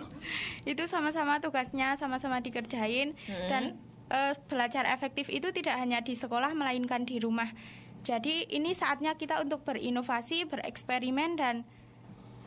itu 0.72 0.82
sama-sama 0.88 1.44
tugasnya 1.44 2.00
sama-sama 2.00 2.40
dikerjain 2.40 3.12
dan 3.48 3.76
eh, 4.08 4.32
belajar 4.48 4.88
efektif 4.88 5.28
itu 5.28 5.52
tidak 5.52 5.76
hanya 5.76 6.00
di 6.00 6.16
sekolah 6.16 6.56
melainkan 6.56 7.04
di 7.04 7.20
rumah. 7.20 7.52
Jadi 8.02 8.50
ini 8.50 8.74
saatnya 8.74 9.14
kita 9.14 9.38
untuk 9.38 9.62
berinovasi, 9.62 10.42
bereksperimen 10.50 11.38
dan 11.38 11.62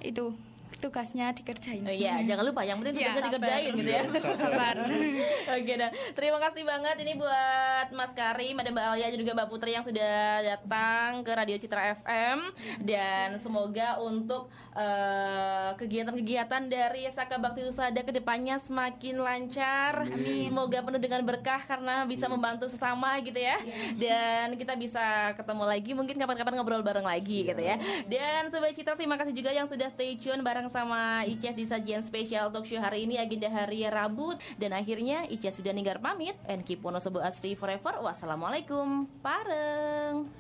itu 0.04 0.36
tugasnya 0.76 1.32
dikerjain. 1.32 1.82
Oh 1.82 1.90
iya, 1.90 2.22
jangan 2.22 2.46
lupa 2.46 2.62
yang 2.62 2.78
penting 2.78 3.00
Iya, 3.00 3.10
tugasnya 3.10 3.24
dikerjain 3.32 3.72
sabar. 3.72 3.80
gitu 3.80 3.90
ya. 3.90 4.04
Sabar. 4.38 4.76
Oke 5.58 5.74
dan 5.74 5.90
terima 6.14 6.38
kasih 6.38 6.62
banget 6.62 6.96
ini 7.02 7.14
buat 7.18 7.88
Mas 7.90 8.12
Karim, 8.14 8.56
ada 8.60 8.70
Mbak 8.70 8.86
Alia 8.92 9.08
juga 9.16 9.32
Mbak 9.34 9.48
Putri 9.50 9.72
yang 9.74 9.82
sudah 9.82 10.44
datang 10.44 11.24
ke 11.24 11.32
Radio 11.32 11.58
Citra 11.58 11.96
FM 12.04 12.38
dan 12.84 13.40
semoga 13.40 13.98
untuk 13.98 14.52
eh, 14.76 15.72
kegiatan-kegiatan 15.80 16.64
dari 16.68 17.08
Saka 17.10 17.40
Bakti 17.40 17.66
Usada 17.66 18.02
ke 18.04 18.12
depannya 18.12 18.60
semakin 18.60 19.16
lancar. 19.18 20.06
Semoga 20.46 20.84
penuh 20.84 21.02
dengan 21.02 21.22
berkah 21.24 21.62
karena 21.64 22.04
bisa 22.06 22.28
membantu 22.28 22.68
sesama 22.70 23.18
gitu 23.24 23.40
ya. 23.40 23.58
Dan 23.96 24.54
kita 24.60 24.76
bisa 24.76 25.34
ketemu 25.34 25.64
lagi 25.66 25.92
mungkin 25.98 26.16
kapan-kapan 26.20 26.54
ngobrol 26.60 26.84
bareng 26.86 27.08
lagi 27.08 27.48
gitu 27.48 27.62
ya. 27.62 27.80
Dan 28.06 28.52
Sobat 28.52 28.76
Citra 28.76 28.94
terima 28.94 29.16
kasih 29.18 29.34
juga 29.34 29.50
yang 29.50 29.66
sudah 29.66 29.90
stay 29.90 30.14
tune 30.20 30.44
bareng 30.44 30.55
sama 30.72 31.28
Ices 31.28 31.52
di 31.52 31.68
sajian 31.68 32.00
spesial 32.00 32.48
talk 32.48 32.64
show 32.64 32.80
hari 32.80 33.04
ini 33.04 33.20
agenda 33.20 33.52
hari 33.52 33.84
Rabu 33.84 34.40
dan 34.56 34.72
akhirnya 34.72 35.28
Ices 35.28 35.60
sudah 35.60 35.76
ninggar 35.76 36.00
pamit 36.00 36.40
and 36.48 36.64
keep 36.64 36.80
Wonosobo 36.80 37.20
Asri 37.20 37.60
forever. 37.60 38.00
Wassalamualaikum. 38.00 39.04
Pareng. 39.20 40.32